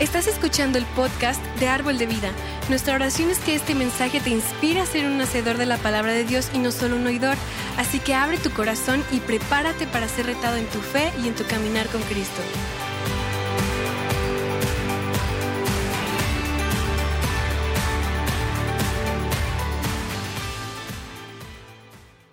Estás 0.00 0.26
escuchando 0.26 0.76
el 0.76 0.86
podcast 0.86 1.40
de 1.60 1.68
Árbol 1.68 1.98
de 1.98 2.06
Vida. 2.06 2.32
Nuestra 2.68 2.96
oración 2.96 3.30
es 3.30 3.38
que 3.38 3.54
este 3.54 3.76
mensaje 3.76 4.18
te 4.18 4.30
inspire 4.30 4.80
a 4.80 4.86
ser 4.86 5.06
un 5.06 5.20
hacedor 5.20 5.56
de 5.56 5.66
la 5.66 5.76
palabra 5.76 6.12
de 6.12 6.24
Dios 6.24 6.50
y 6.52 6.58
no 6.58 6.72
solo 6.72 6.96
un 6.96 7.06
oidor. 7.06 7.36
Así 7.78 8.00
que 8.00 8.12
abre 8.12 8.38
tu 8.38 8.50
corazón 8.50 9.04
y 9.12 9.20
prepárate 9.20 9.86
para 9.86 10.08
ser 10.08 10.26
retado 10.26 10.56
en 10.56 10.66
tu 10.66 10.80
fe 10.80 11.12
y 11.22 11.28
en 11.28 11.36
tu 11.36 11.44
caminar 11.44 11.86
con 11.86 12.02
Cristo. 12.02 12.42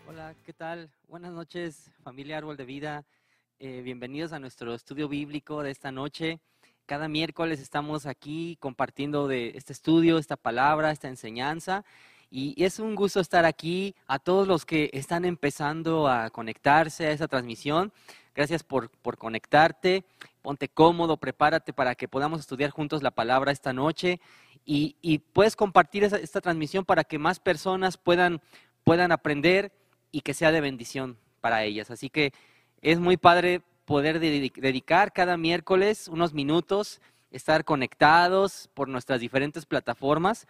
Hola, 0.07 0.34
¿qué 0.43 0.54
tal? 0.54 0.89
Buenas 1.07 1.32
noches, 1.32 1.91
familia 2.04 2.39
Árbol 2.39 2.57
de 2.57 2.66
Vida. 2.66 3.05
Eh, 3.59 3.84
bienvenidos 3.84 4.34
a 4.34 4.39
nuestro 4.39 4.73
estudio 4.73 5.07
bíblico 5.07 5.62
de 5.62 5.70
esta 5.70 5.92
noche. 5.92 6.42
Cada 6.91 7.07
miércoles 7.07 7.61
estamos 7.61 8.05
aquí 8.05 8.57
compartiendo 8.59 9.31
este 9.31 9.71
estudio, 9.71 10.18
esta 10.18 10.36
palabra, 10.36 10.91
esta 10.91 11.07
enseñanza. 11.07 11.86
Y 12.29 12.61
es 12.61 12.79
un 12.79 12.95
gusto 12.95 13.21
estar 13.21 13.45
aquí 13.45 13.95
a 14.07 14.19
todos 14.19 14.45
los 14.45 14.65
que 14.65 14.89
están 14.91 15.23
empezando 15.23 16.09
a 16.09 16.29
conectarse 16.31 17.07
a 17.07 17.11
esa 17.11 17.29
transmisión. 17.29 17.93
Gracias 18.36 18.64
por, 18.64 18.89
por 18.89 19.17
conectarte. 19.17 20.04
Ponte 20.41 20.67
cómodo, 20.67 21.15
prepárate 21.15 21.71
para 21.71 21.95
que 21.95 22.09
podamos 22.09 22.41
estudiar 22.41 22.71
juntos 22.71 23.01
la 23.01 23.11
palabra 23.11 23.53
esta 23.53 23.71
noche. 23.71 24.19
Y, 24.65 25.19
puedes 25.31 25.55
compartir 25.55 26.03
esa, 26.03 26.17
esta 26.17 26.42
transmisión 26.42 26.83
para 26.83 27.05
que 27.05 27.17
más 27.17 27.39
personas 27.39 27.95
puedan, 27.95 28.42
puedan 28.83 29.14
aprender 29.14 29.71
y 30.11 30.19
que 30.19 30.33
sea 30.33 30.51
de 30.51 30.59
bendición 30.59 31.17
para 31.39 31.64
ellas. 31.64 31.89
Así 31.89 32.09
que 32.09 32.33
es 32.81 33.00
muy 33.00 33.16
padre 33.16 33.61
poder 33.86 34.20
dedicar 34.20 35.14
cada 35.14 35.38
miércoles 35.38 36.08
unos 36.08 36.34
minutos, 36.34 37.02
estar 37.32 37.66
conectados 37.66 38.70
por 38.73 38.88
nuestras 38.88 39.20
diferentes 39.20 39.66
plataformas 39.66 40.48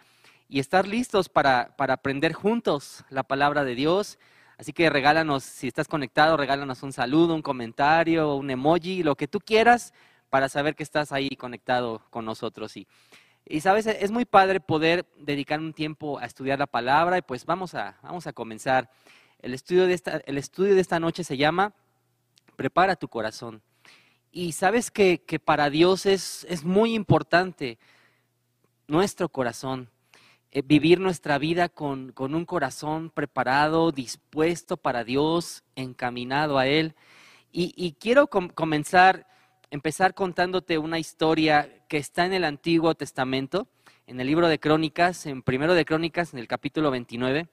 y 0.48 0.58
estar 0.58 0.86
listos 0.86 1.28
para, 1.28 1.74
para 1.76 1.94
aprender 1.94 2.32
juntos 2.32 3.04
la 3.08 3.22
palabra 3.22 3.64
de 3.64 3.74
Dios. 3.74 4.18
Así 4.58 4.72
que 4.72 4.90
regálanos, 4.90 5.44
si 5.44 5.68
estás 5.68 5.88
conectado, 5.88 6.36
regálanos 6.36 6.82
un 6.82 6.92
saludo, 6.92 7.34
un 7.34 7.42
comentario, 7.42 8.34
un 8.34 8.50
emoji, 8.50 9.02
lo 9.02 9.16
que 9.16 9.28
tú 9.28 9.40
quieras 9.40 9.92
para 10.28 10.48
saber 10.48 10.74
que 10.74 10.82
estás 10.82 11.12
ahí 11.12 11.30
conectado 11.30 12.02
con 12.10 12.24
nosotros. 12.24 12.76
Y, 12.76 12.86
y 13.44 13.60
sabes, 13.60 13.86
es 13.86 14.10
muy 14.10 14.24
padre 14.24 14.60
poder 14.60 15.06
dedicar 15.18 15.58
un 15.58 15.72
tiempo 15.72 16.18
a 16.18 16.26
estudiar 16.26 16.58
la 16.58 16.66
palabra 16.66 17.18
y 17.18 17.22
pues 17.22 17.44
vamos 17.44 17.74
a, 17.74 17.98
vamos 18.02 18.26
a 18.26 18.32
comenzar. 18.32 18.90
El 19.40 19.54
estudio, 19.54 19.86
de 19.86 19.94
esta, 19.94 20.22
el 20.24 20.38
estudio 20.38 20.74
de 20.74 20.80
esta 20.80 21.00
noche 21.00 21.24
se 21.24 21.36
llama 21.36 21.74
prepara 22.62 22.94
tu 22.94 23.08
corazón. 23.08 23.60
Y 24.30 24.52
sabes 24.52 24.92
que, 24.92 25.18
para 25.44 25.68
Dios 25.68 26.06
es, 26.06 26.46
es, 26.48 26.62
muy 26.62 26.94
importante 26.94 27.76
nuestro 28.86 29.28
corazón, 29.28 29.90
eh, 30.52 30.62
vivir 30.64 31.00
nuestra 31.00 31.38
vida 31.38 31.68
con, 31.68 32.12
con, 32.12 32.36
un 32.36 32.44
corazón 32.44 33.10
preparado, 33.10 33.90
dispuesto 33.90 34.76
para 34.76 35.02
Dios, 35.02 35.64
encaminado 35.74 36.56
a 36.56 36.68
Él. 36.68 36.94
Y, 37.50 37.96
quiero 37.98 38.28
comenzar, 38.28 39.26
empezar 39.72 40.14
contándote 40.14 40.78
una 40.78 41.00
historia 41.00 41.84
que 41.88 41.96
está 41.96 42.26
en 42.26 42.32
el 42.32 42.44
Antiguo 42.44 42.94
Testamento, 42.94 43.66
en 44.06 44.20
el 44.20 44.28
libro 44.28 44.46
de 44.46 44.60
Crónicas, 44.60 45.26
en 45.26 45.42
primero 45.42 45.74
de 45.74 45.84
Crónicas, 45.84 46.32
en 46.32 46.38
el 46.38 46.46
capítulo 46.46 46.92
29. 46.92 47.48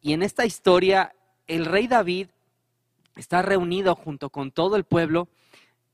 Y 0.00 0.14
en 0.14 0.22
esta 0.24 0.44
historia, 0.44 1.14
el 1.46 1.64
rey 1.64 1.86
David 1.86 2.26
está 3.16 3.42
reunido 3.42 3.94
junto 3.94 4.30
con 4.30 4.50
todo 4.50 4.76
el 4.76 4.84
pueblo. 4.84 5.28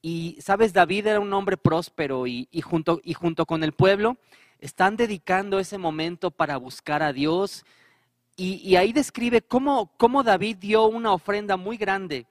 Y, 0.01 0.39
sabes, 0.41 0.73
David 0.73 1.07
era 1.09 1.21
un 1.21 1.33
hombre 1.33 1.57
próspero 1.57 2.27
y, 2.27 2.49
junto, 2.63 3.01
y 3.03 3.15
junto 3.15 3.47
con 3.47 3.65
el 3.65 3.73
pueblo 3.73 4.17
están 4.61 4.97
dedicando 4.97 5.59
ese 5.59 5.79
momento 5.79 6.31
para 6.31 6.57
buscar 6.57 7.03
a 7.03 7.13
Dios. 7.13 7.65
Y, 8.37 8.77
ahí 8.77 8.93
describe 8.93 9.43
cómo, 9.43 9.91
cómo, 9.97 10.23
David 10.23 10.59
dio 10.59 10.87
una 10.87 11.13
ofrenda 11.13 11.57
muy 11.57 11.77
grande 11.77 12.27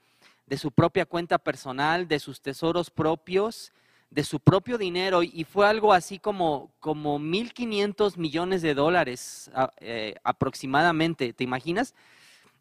de 0.46 0.58
su 0.58 0.72
propia 0.72 1.06
cuenta 1.06 1.38
personal, 1.38 2.08
de 2.08 2.20
sus 2.20 2.40
tesoros 2.40 2.90
propios, 2.90 3.74
de 4.10 4.24
su 4.24 4.40
propio 4.40 4.78
dinero. 4.78 5.22
Y 5.22 5.44
fue 5.44 5.68
algo 5.68 5.92
así 5.92 6.20
como, 6.20 6.72
como 6.80 7.20
1.500 7.20 8.16
millones 8.16 8.62
de 8.62 8.74
dólares 8.74 9.52
eh, 9.82 10.16
aproximadamente. 10.24 11.34
¿Te 11.34 11.44
imaginas? 11.44 11.94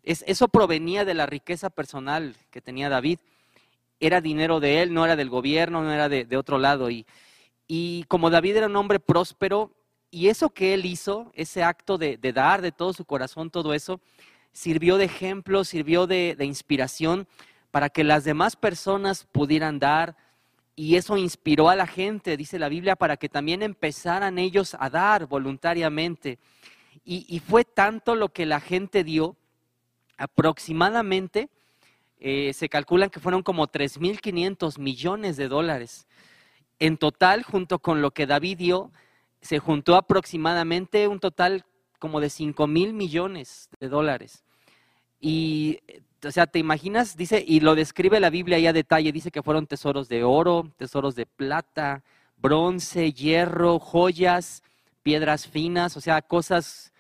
Eso 0.07 0.47
provenía 0.47 1.05
de 1.05 1.15
la 1.15 1.27
riqueza 1.27 1.69
personal 1.69 2.37
que 2.51 2.61
tenía 2.61 2.89
David. 2.89 3.19
Era 3.99 4.21
dinero 4.21 4.61
de 4.61 4.83
él, 4.83 4.95
no 4.95 5.05
era 5.05 5.17
del 5.17 5.29
gobierno, 5.29 5.83
no 5.83 5.93
era 5.93 6.09
de, 6.09 6.37
otro 6.37 6.59
lado. 6.59 6.89
Y, 6.91 8.05
como 8.07 8.31
David 8.31 8.57
era 8.57 8.67
un 8.67 8.77
hombre 8.77 9.01
próspero, 9.01 9.73
y 10.13 10.29
eso 10.29 10.51
que 10.51 10.75
él 10.75 10.87
hizo, 10.87 11.33
ese 11.35 11.65
acto 11.65 11.99
de, 11.99 12.19
dar 12.33 12.63
de 12.63 12.71
todo 12.71 12.93
su 12.93 13.05
corazón, 13.05 13.51
todo 13.51 13.75
eso, 13.75 14.01
sirvió 14.53 14.97
de 14.97 15.07
ejemplo, 15.07 15.65
sirvió 15.65 16.07
de, 16.07 16.37
inspiración 16.41 17.27
para 17.73 17.91
que 17.91 18.05
las 18.05 18.23
demás 18.23 18.55
personas 18.55 19.27
pudieran 19.33 19.81
dar. 19.81 20.17
Y 20.77 20.95
eso 20.95 21.17
inspiró 21.17 21.69
a 21.69 21.75
la 21.75 21.89
gente, 21.89 22.37
dice 22.37 22.61
la 22.61 22.69
Biblia, 22.69 22.95
para 22.95 23.17
que 23.17 23.29
también 23.29 23.63
empezaran 23.63 24.39
ellos 24.39 24.77
a 24.79 24.89
dar 24.89 25.27
voluntariamente. 25.27 26.39
Y 27.05 27.41
fue 27.41 27.65
tanto 27.65 28.15
lo 28.15 28.29
que 28.31 28.47
la 28.47 28.61
gente 28.61 29.03
dio 29.05 29.37
aproximadamente 30.17 31.51
eh, 32.19 32.53
se 32.55 32.69
calculan 32.69 33.11
que 33.11 33.21
fueron 33.21 33.43
como 33.43 33.69
3.500 33.69 34.79
millones 34.79 35.37
de 35.37 35.49
dólares. 35.49 36.07
En 36.79 36.97
total, 36.97 37.43
junto 37.43 37.79
con 37.79 38.03
lo 38.03 38.11
que 38.11 38.27
David 38.27 38.59
dio, 38.59 38.93
se 39.41 39.59
juntó 39.59 39.97
aproximadamente 39.97 41.09
un 41.09 41.21
total 41.21 41.65
como 41.99 42.21
de 42.21 42.31
5 42.31 42.67
mil 42.67 42.93
millones 42.93 43.69
de 43.81 43.89
dólares. 43.89 44.45
Y, 45.21 45.79
o 46.25 46.31
sea, 46.31 46.47
te 46.47 46.59
imaginas, 46.59 47.17
dice, 47.17 47.43
y 47.47 47.61
lo 47.61 47.75
describe 47.75 48.21
la 48.21 48.31
Biblia 48.31 48.57
ahí 48.57 48.67
a 48.67 48.73
detalle, 48.73 49.13
dice 49.13 49.31
que 49.31 49.43
fueron 49.43 49.67
tesoros 49.67 50.09
de 50.09 50.25
oro, 50.25 50.73
tesoros 50.77 51.15
de 51.15 51.27
plata, 51.27 52.03
bronce, 52.37 53.13
hierro, 53.13 53.79
joyas, 53.79 54.63
piedras 55.03 55.47
finas, 55.47 55.97
o 55.97 56.01
sea, 56.01 56.21
cosas 56.23 56.93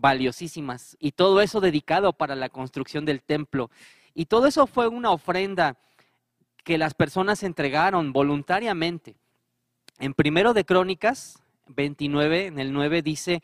valiosísimas. 0.00 0.96
Y 1.00 1.12
todo 1.12 1.40
eso 1.40 1.60
dedicado 1.60 2.12
para 2.12 2.34
la 2.34 2.48
construcción 2.48 3.04
del 3.04 3.22
templo. 3.22 3.70
Y 4.14 4.26
todo 4.26 4.46
eso 4.46 4.66
fue 4.66 4.88
una 4.88 5.10
ofrenda 5.10 5.76
que 6.64 6.78
las 6.78 6.94
personas 6.94 7.42
entregaron 7.42 8.12
voluntariamente. 8.12 9.16
En 9.98 10.14
primero 10.14 10.54
de 10.54 10.64
Crónicas 10.64 11.42
29, 11.68 12.46
en 12.46 12.58
el 12.58 12.72
9 12.72 13.02
dice, 13.02 13.42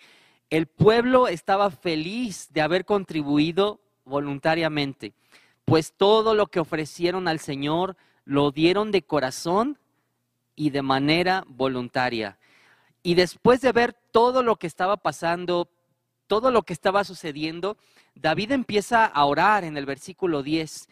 el 0.50 0.66
pueblo 0.66 1.28
estaba 1.28 1.70
feliz 1.70 2.48
de 2.52 2.60
haber 2.60 2.84
contribuido 2.84 3.80
voluntariamente, 4.04 5.14
pues 5.64 5.94
todo 5.96 6.34
lo 6.34 6.46
que 6.46 6.60
ofrecieron 6.60 7.26
al 7.28 7.40
Señor 7.40 7.96
lo 8.24 8.50
dieron 8.50 8.90
de 8.90 9.02
corazón 9.02 9.78
y 10.54 10.70
de 10.70 10.82
manera 10.82 11.44
voluntaria. 11.48 12.38
Y 13.02 13.14
después 13.14 13.60
de 13.60 13.72
ver 13.72 13.92
todo 14.12 14.42
lo 14.42 14.56
que 14.56 14.66
estaba 14.66 14.96
pasando, 14.96 15.68
todo 16.26 16.50
lo 16.50 16.62
que 16.62 16.72
estaba 16.72 17.04
sucediendo, 17.04 17.76
David 18.14 18.52
empieza 18.52 19.04
a 19.04 19.24
orar 19.24 19.64
en 19.64 19.76
el 19.76 19.86
versículo 19.86 20.42
10 20.42 20.88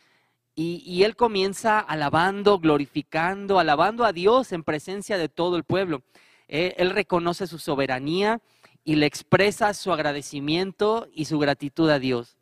y, 0.54 1.02
él 1.04 1.16
comienza 1.16 1.78
alabando, 1.78 2.58
glorificando, 2.58 3.58
alabando 3.58 4.04
a 4.04 4.12
Dios 4.12 4.52
en 4.52 4.64
presencia 4.64 5.16
de 5.16 5.30
todo 5.30 5.56
el 5.56 5.64
pueblo. 5.64 6.02
Eh, 6.46 6.74
él 6.76 6.90
reconoce 6.90 7.46
su 7.46 7.58
soberanía 7.58 8.42
y 8.84 8.96
le 8.96 9.06
expresa 9.06 9.72
su 9.72 9.92
agradecimiento 9.92 11.08
y 11.14 11.24
su 11.24 11.38
gratitud 11.38 11.88
a 11.88 11.98
Dios. 11.98 12.36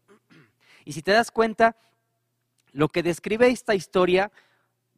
Y 0.84 0.92
si 0.92 1.02
te 1.02 1.12
das 1.12 1.30
cuenta, 1.30 1.76
lo 2.72 2.88
que 2.88 3.04
describe 3.04 3.48
esta 3.48 3.76
historia, 3.76 4.32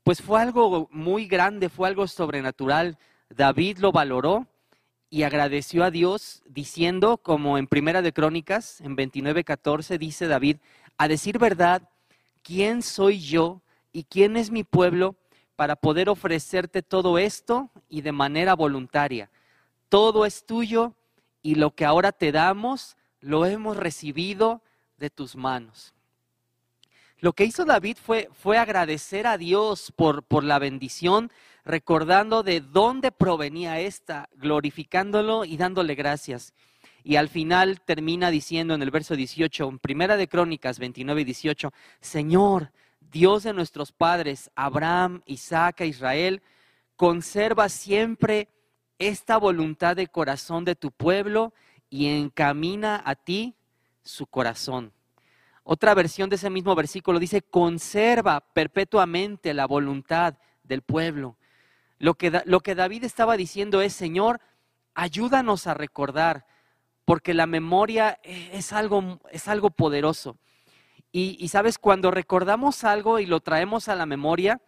pues 0.02 0.22
fue 0.22 0.40
algo 0.40 0.88
muy 0.90 1.26
grande, 1.26 1.68
fue 1.68 1.88
algo 1.88 2.06
sobrenatural. 2.06 2.96
David 3.28 3.78
lo 3.78 3.92
valoró 3.92 4.46
y 5.12 5.24
agradeció 5.24 5.84
a 5.84 5.90
Dios 5.90 6.42
diciendo, 6.46 7.18
como 7.18 7.58
en 7.58 7.66
Primera 7.66 8.00
de 8.00 8.14
Crónicas, 8.14 8.80
en 8.80 8.96
29:14 8.96 9.98
dice 9.98 10.26
David, 10.26 10.56
a 10.96 11.06
decir 11.06 11.38
verdad, 11.38 11.86
¿quién 12.42 12.80
soy 12.80 13.20
yo 13.20 13.60
y 13.92 14.04
quién 14.04 14.38
es 14.38 14.50
mi 14.50 14.64
pueblo 14.64 15.16
para 15.54 15.76
poder 15.76 16.08
ofrecerte 16.08 16.80
todo 16.80 17.18
esto 17.18 17.68
y 17.90 18.00
de 18.00 18.12
manera 18.12 18.54
voluntaria? 18.54 19.30
Todo 19.90 20.24
es 20.24 20.46
tuyo 20.46 20.94
y 21.42 21.56
lo 21.56 21.74
que 21.74 21.84
ahora 21.84 22.12
te 22.12 22.32
damos 22.32 22.96
lo 23.20 23.44
hemos 23.44 23.76
recibido 23.76 24.62
de 24.96 25.10
tus 25.10 25.36
manos. 25.36 25.92
Lo 27.18 27.34
que 27.34 27.44
hizo 27.44 27.66
David 27.66 27.98
fue, 28.02 28.30
fue 28.32 28.56
agradecer 28.56 29.26
a 29.26 29.36
Dios 29.36 29.92
por, 29.94 30.22
por 30.22 30.42
la 30.42 30.58
bendición 30.58 31.30
recordando 31.64 32.42
de 32.42 32.60
dónde 32.60 33.12
provenía 33.12 33.80
esta, 33.80 34.28
glorificándolo 34.34 35.44
y 35.44 35.56
dándole 35.56 35.94
gracias. 35.94 36.54
Y 37.04 37.16
al 37.16 37.28
final 37.28 37.80
termina 37.80 38.30
diciendo 38.30 38.74
en 38.74 38.82
el 38.82 38.90
verso 38.90 39.16
18, 39.16 39.68
en 39.68 39.78
Primera 39.78 40.16
de 40.16 40.28
Crónicas 40.28 40.78
29 40.78 41.22
y 41.22 41.24
18, 41.24 41.72
Señor, 42.00 42.72
Dios 43.00 43.42
de 43.42 43.52
nuestros 43.52 43.92
padres, 43.92 44.50
Abraham, 44.54 45.22
Isaac 45.26 45.80
e 45.80 45.86
Israel, 45.86 46.42
conserva 46.96 47.68
siempre 47.68 48.48
esta 48.98 49.36
voluntad 49.36 49.96
de 49.96 50.06
corazón 50.06 50.64
de 50.64 50.76
tu 50.76 50.92
pueblo 50.92 51.52
y 51.90 52.06
encamina 52.06 53.02
a 53.04 53.14
ti 53.16 53.54
su 54.02 54.26
corazón. 54.26 54.92
Otra 55.64 55.94
versión 55.94 56.30
de 56.30 56.36
ese 56.36 56.50
mismo 56.50 56.74
versículo 56.74 57.18
dice, 57.18 57.42
conserva 57.42 58.40
perpetuamente 58.40 59.54
la 59.54 59.66
voluntad 59.66 60.34
del 60.64 60.82
pueblo. 60.82 61.36
Lo 62.02 62.14
que, 62.14 62.42
lo 62.46 62.58
que 62.58 62.74
David 62.74 63.04
estaba 63.04 63.36
diciendo 63.36 63.80
es, 63.80 63.92
Señor, 63.92 64.40
ayúdanos 64.92 65.68
a 65.68 65.74
recordar, 65.74 66.46
porque 67.04 67.32
la 67.32 67.46
memoria 67.46 68.18
es 68.24 68.72
algo, 68.72 69.20
es 69.30 69.46
algo 69.46 69.70
poderoso. 69.70 70.36
Y, 71.12 71.46
sabes, 71.46 71.78
cuando 71.78 72.10
recordamos 72.10 72.82
algo 72.82 73.20
y 73.20 73.26
lo 73.26 73.38
traemos 73.38 73.88
a 73.88 73.94
la 73.94 74.04
memoria, 74.04 74.60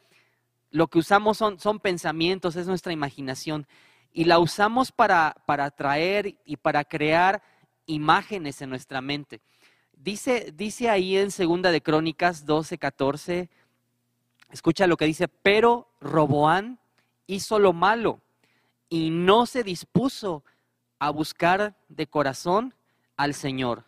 lo 0.70 0.86
que 0.86 1.00
usamos 1.00 1.36
son, 1.36 1.58
son 1.58 1.81
pensamientos, 1.81 2.54
es 2.54 2.69
nuestra 2.69 2.92
imaginación. 2.92 3.66
Y 4.12 4.26
la 4.26 4.38
usamos 4.38 4.92
para, 4.92 5.34
para 5.44 5.64
atraer 5.64 6.36
y 6.44 6.56
para 6.56 6.84
crear 6.84 7.42
imágenes 7.86 8.62
en 8.62 8.70
nuestra 8.70 9.00
mente. 9.00 9.40
Dice, 9.92 10.52
dice 10.54 10.88
ahí 10.88 11.16
en 11.16 11.32
Segunda 11.32 11.72
de 11.72 11.82
Crónicas 11.82 12.46
12, 12.46 12.78
14, 12.78 13.50
escucha 14.52 14.86
lo 14.86 14.96
que 14.96 15.06
dice, 15.06 15.26
pero 15.26 15.90
Roboán 16.00 16.78
hizo 17.26 17.58
lo 17.58 17.72
malo 17.72 18.20
y 18.88 19.10
no 19.10 19.46
se 19.46 19.62
dispuso 19.62 20.44
a 20.98 21.10
buscar 21.10 21.76
de 21.88 22.06
corazón 22.06 22.74
al 23.16 23.34
Señor. 23.34 23.84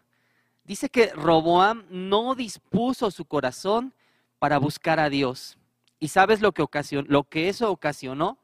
Dice 0.65 0.89
que 0.89 1.13
Roboam 1.15 1.85
no 1.91 2.35
dispuso 2.35 3.11
su 3.11 3.25
corazón 3.25 3.95
para 4.39 4.59
buscar 4.59 4.99
a 4.99 5.09
Dios. 5.09 5.59
¿Y 5.99 6.09
sabes 6.09 6.41
lo 6.41 6.53
que, 6.53 6.63
ocasionó, 6.63 7.07
lo 7.09 7.25
que 7.25 7.49
eso 7.49 7.71
ocasionó? 7.71 8.39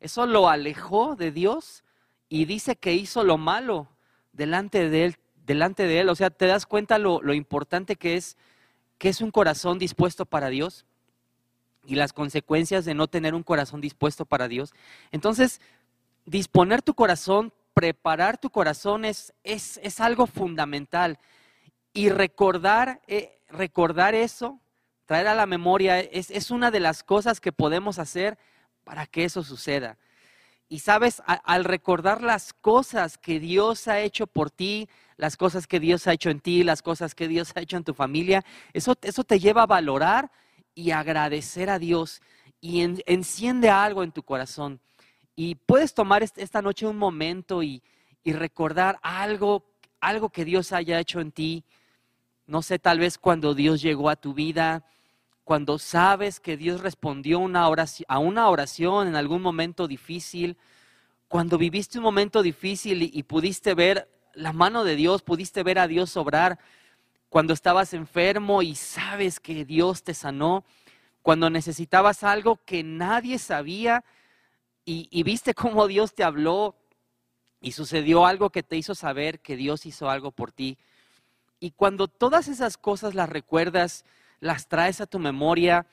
Eso 0.00 0.26
lo 0.26 0.48
alejó 0.48 1.16
de 1.16 1.30
Dios 1.30 1.84
y 2.28 2.44
dice 2.44 2.76
que 2.76 2.94
hizo 2.94 3.24
lo 3.24 3.38
malo 3.38 3.88
delante 4.32 4.88
de 4.90 5.04
él. 5.04 5.16
Delante 5.46 5.84
de 5.84 6.00
él. 6.00 6.08
O 6.10 6.14
sea, 6.14 6.30
¿te 6.30 6.46
das 6.46 6.66
cuenta 6.66 6.98
lo, 6.98 7.22
lo 7.22 7.32
importante 7.32 7.96
que 7.96 8.16
es, 8.16 8.36
que 8.98 9.08
es 9.08 9.20
un 9.20 9.30
corazón 9.30 9.78
dispuesto 9.78 10.26
para 10.26 10.48
Dios? 10.48 10.84
Y 11.88 11.94
las 11.94 12.12
consecuencias 12.12 12.84
de 12.84 12.92
no 12.92 13.08
tener 13.08 13.34
un 13.34 13.42
corazón 13.42 13.80
dispuesto 13.80 14.26
para 14.26 14.46
Dios. 14.46 14.74
Entonces, 15.10 15.62
disponer 16.26 16.82
tu 16.82 16.92
corazón, 16.92 17.50
preparar 17.72 18.36
tu 18.36 18.50
corazón 18.50 19.06
es, 19.06 19.32
es, 19.42 19.80
es 19.82 19.98
algo 19.98 20.26
fundamental. 20.26 21.18
Y 21.94 22.10
recordar, 22.10 23.00
eh, 23.06 23.40
recordar 23.48 24.14
eso, 24.14 24.60
traer 25.06 25.28
a 25.28 25.34
la 25.34 25.46
memoria, 25.46 25.98
es, 25.98 26.30
es, 26.30 26.50
una 26.50 26.70
de 26.70 26.80
las 26.80 27.02
cosas 27.02 27.40
que 27.40 27.52
podemos 27.52 27.98
hacer 27.98 28.36
para 28.84 29.06
que 29.06 29.24
eso 29.24 29.42
suceda. 29.42 29.96
Y 30.68 30.80
sabes, 30.80 31.22
al 31.24 31.64
recordar 31.64 32.22
las 32.22 32.52
cosas 32.52 33.16
que 33.16 33.40
Dios 33.40 33.88
ha 33.88 34.00
hecho 34.00 34.26
por 34.26 34.50
ti, 34.50 34.90
las 35.16 35.38
cosas 35.38 35.66
que 35.66 35.80
Dios 35.80 36.06
ha 36.06 36.12
hecho 36.12 36.28
en 36.28 36.40
ti, 36.40 36.62
las 36.64 36.82
cosas 36.82 37.14
que 37.14 37.26
Dios 37.26 37.52
ha 37.54 37.60
hecho 37.60 37.78
en 37.78 37.84
tu 37.84 37.94
familia, 37.94 38.44
eso, 38.74 38.94
eso 39.00 39.24
te 39.24 39.40
lleva 39.40 39.62
a 39.62 39.66
valorar 39.66 40.30
y 40.78 40.92
agradecer 40.92 41.70
a 41.70 41.80
Dios 41.80 42.22
y 42.60 42.82
enciende 43.06 43.68
algo 43.68 44.04
en 44.04 44.12
tu 44.12 44.22
corazón. 44.22 44.78
Y 45.34 45.56
puedes 45.56 45.92
tomar 45.92 46.22
esta 46.22 46.62
noche 46.62 46.86
un 46.86 46.96
momento 46.96 47.64
y, 47.64 47.82
y 48.22 48.32
recordar 48.32 48.96
algo, 49.02 49.64
algo 50.00 50.28
que 50.28 50.44
Dios 50.44 50.72
haya 50.72 51.00
hecho 51.00 51.18
en 51.18 51.32
ti, 51.32 51.64
no 52.46 52.62
sé, 52.62 52.78
tal 52.78 53.00
vez 53.00 53.18
cuando 53.18 53.54
Dios 53.54 53.82
llegó 53.82 54.08
a 54.08 54.14
tu 54.14 54.34
vida, 54.34 54.84
cuando 55.42 55.80
sabes 55.80 56.38
que 56.38 56.56
Dios 56.56 56.80
respondió 56.80 57.40
una 57.40 57.68
a 58.06 58.18
una 58.20 58.48
oración 58.48 59.08
en 59.08 59.16
algún 59.16 59.42
momento 59.42 59.88
difícil, 59.88 60.56
cuando 61.26 61.58
viviste 61.58 61.98
un 61.98 62.04
momento 62.04 62.40
difícil 62.40 63.02
y, 63.02 63.10
y 63.12 63.24
pudiste 63.24 63.74
ver 63.74 64.08
la 64.32 64.52
mano 64.52 64.84
de 64.84 64.94
Dios, 64.94 65.22
pudiste 65.22 65.64
ver 65.64 65.80
a 65.80 65.88
Dios 65.88 66.16
obrar, 66.16 66.60
cuando 67.28 67.52
estabas 67.52 67.92
enfermo 67.94 68.62
y 68.62 68.74
sabes 68.74 69.40
que 69.40 69.64
Dios 69.64 70.02
te 70.02 70.14
sanó, 70.14 70.64
cuando 71.22 71.50
necesitabas 71.50 72.24
algo 72.24 72.60
que 72.64 72.82
nadie 72.82 73.38
sabía 73.38 74.04
y, 74.84 75.22
viste 75.22 75.52
cómo 75.52 75.86
Dios 75.86 76.14
te 76.14 76.24
habló 76.24 76.74
y 77.60 77.72
sucedió 77.72 78.24
algo 78.24 78.48
que 78.48 78.62
te 78.62 78.78
hizo 78.78 78.94
saber 78.94 79.40
que 79.40 79.54
Dios 79.54 79.84
hizo 79.84 80.08
algo 80.08 80.30
por 80.30 80.50
ti. 80.50 80.78
Y 81.60 81.72
cuando 81.72 82.08
todas 82.08 82.48
esas 82.48 82.78
cosas 82.78 83.14
las 83.14 83.28
recuerdas, 83.28 84.06
las 84.40 84.66
traes 84.66 85.02
a 85.02 85.06
tu 85.06 85.18
memoria, 85.18 85.86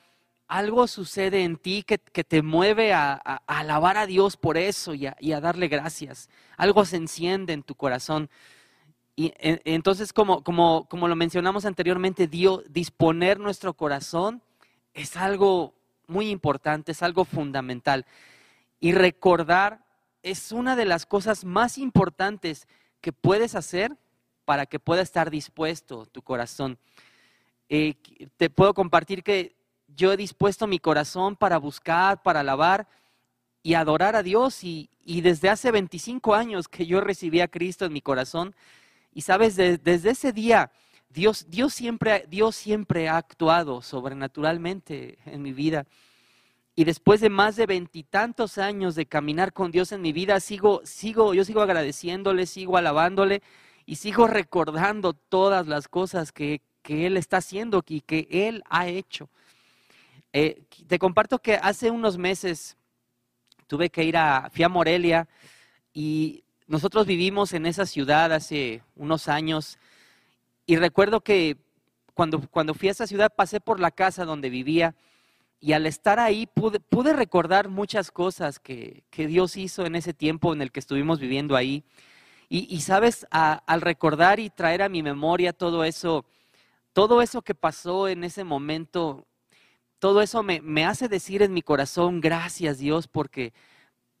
algo 0.48 0.86
sucede 0.86 1.44
en 1.44 1.58
ti 1.58 1.82
que, 1.82 1.98
te 1.98 2.40
mueve 2.40 2.94
a, 2.94 3.12
alabar 3.46 3.98
a 3.98 4.06
Dios 4.06 4.38
por 4.38 4.56
eso 4.56 4.94
y 4.94 5.06
a, 5.06 5.40
darle 5.40 5.68
gracias. 5.68 6.30
Algo 6.56 6.86
se 6.86 6.96
enciende 6.96 7.52
en 7.52 7.62
tu 7.62 7.74
corazón. 7.74 8.30
Y 9.16 9.32
entonces, 9.40 10.12
como, 10.12 10.44
como, 10.44 10.86
como 10.90 11.08
lo 11.08 11.16
mencionamos 11.16 11.64
anteriormente, 11.64 12.28
Dios, 12.28 12.62
disponer 12.68 13.40
nuestro 13.40 13.72
corazón 13.72 14.42
es 14.92 15.16
algo 15.16 15.74
muy 16.06 16.28
importante, 16.28 16.92
es 16.92 17.02
algo 17.02 17.24
fundamental. 17.24 18.04
Y 18.78 18.92
recordar 18.92 19.84
es 20.22 20.52
una 20.52 20.76
de 20.76 20.84
las 20.84 21.06
cosas 21.06 21.44
más 21.44 21.78
importantes 21.78 22.68
que 23.00 23.12
puedes 23.12 23.54
hacer 23.54 23.96
para 24.44 24.66
que 24.66 24.78
pueda 24.78 25.02
estar 25.02 25.30
dispuesto 25.30 26.06
tu 26.06 26.22
corazón. 26.22 26.78
Eh, 27.68 27.94
te 28.36 28.50
puedo 28.50 28.74
compartir 28.74 29.22
que 29.22 29.56
yo 29.88 30.12
he 30.12 30.16
dispuesto 30.16 30.66
mi 30.66 30.78
corazón 30.78 31.36
para 31.36 31.58
buscar, 31.58 32.22
para 32.22 32.40
alabar 32.40 32.86
y 33.62 33.74
adorar 33.74 34.14
a 34.14 34.22
Dios 34.22 34.62
y, 34.62 34.88
desde 35.04 35.48
hace 35.48 35.70
25 35.70 36.34
años 36.34 36.68
que 36.68 36.86
yo 36.86 37.00
recibí 37.00 37.40
a 37.40 37.48
Cristo 37.48 37.84
en 37.84 37.92
mi 37.92 38.00
corazón 38.00 38.54
y 39.16 39.22
sabes, 39.22 39.56
desde 39.56 40.10
ese 40.10 40.30
día 40.30 40.70
Dios, 41.08 41.46
Dios, 41.48 41.72
siempre, 41.72 42.26
Dios 42.28 42.54
siempre 42.54 43.08
ha 43.08 43.16
actuado 43.16 43.80
sobrenaturalmente 43.80 45.16
en 45.24 45.40
mi 45.40 45.54
vida. 45.54 45.86
Y 46.74 46.84
después 46.84 47.22
de 47.22 47.30
más 47.30 47.56
de 47.56 47.64
veintitantos 47.64 48.58
años 48.58 48.94
de 48.94 49.06
caminar 49.06 49.54
con 49.54 49.70
Dios 49.70 49.92
en 49.92 50.02
mi 50.02 50.12
vida, 50.12 50.38
sigo, 50.40 50.82
sigo, 50.84 51.32
yo 51.32 51.46
sigo 51.46 51.62
agradeciéndole, 51.62 52.44
sigo 52.44 52.76
alabándole 52.76 53.42
y 53.86 53.96
sigo 53.96 54.26
recordando 54.26 55.14
todas 55.14 55.66
las 55.66 55.88
cosas 55.88 56.30
que, 56.30 56.60
Él 56.84 57.16
está 57.16 57.38
haciendo 57.38 57.82
y 57.88 58.02
que 58.02 58.28
Él 58.30 58.62
ha 58.68 58.86
hecho. 58.86 59.30
Eh, 60.34 60.64
te 60.86 60.98
comparto 60.98 61.38
que 61.38 61.54
hace 61.54 61.90
unos 61.90 62.18
meses 62.18 62.76
tuve 63.66 63.88
que 63.88 64.04
ir 64.04 64.18
a, 64.18 64.50
fui 64.50 64.68
Morelia 64.68 65.26
y 65.94 66.44
nosotros 66.66 67.06
vivimos 67.06 67.52
en 67.52 67.66
esa 67.66 67.86
ciudad 67.86 68.32
hace 68.32 68.82
unos 68.96 69.28
años 69.28 69.78
y 70.66 70.76
recuerdo 70.76 71.20
que 71.20 71.56
cuando, 72.12 72.40
cuando 72.48 72.74
fui 72.74 72.88
a 72.88 72.92
esa 72.92 73.06
ciudad 73.06 73.32
pasé 73.34 73.60
por 73.60 73.78
la 73.78 73.92
casa 73.92 74.24
donde 74.24 74.50
vivía 74.50 74.96
y 75.60 75.72
al 75.72 75.86
estar 75.86 76.18
ahí 76.18 76.46
pude, 76.46 76.80
pude 76.80 77.12
recordar 77.12 77.68
muchas 77.68 78.10
cosas 78.10 78.58
que, 78.58 79.04
que 79.10 79.26
Dios 79.26 79.56
hizo 79.56 79.86
en 79.86 79.94
ese 79.94 80.12
tiempo 80.12 80.52
en 80.52 80.60
el 80.60 80.72
que 80.72 80.80
estuvimos 80.80 81.20
viviendo 81.20 81.56
ahí. 81.56 81.84
Y, 82.48 82.80
sabes, 82.82 83.26
al 83.30 83.80
recordar 83.80 84.38
y 84.38 84.50
traer 84.50 84.80
a 84.80 84.88
mi 84.88 85.02
memoria 85.02 85.52
todo 85.52 85.82
eso, 85.82 86.24
todo 86.92 87.20
eso 87.20 87.42
que 87.42 87.56
pasó 87.56 88.06
en 88.06 88.22
ese 88.22 88.44
momento, 88.44 89.26
todo 89.98 90.22
eso 90.22 90.44
me, 90.44 90.60
me 90.60 90.84
hace 90.84 91.08
decir 91.08 91.42
en 91.42 91.52
mi 91.52 91.62
corazón, 91.62 92.20
gracias 92.20 92.78
Dios, 92.78 93.08
porque 93.08 93.52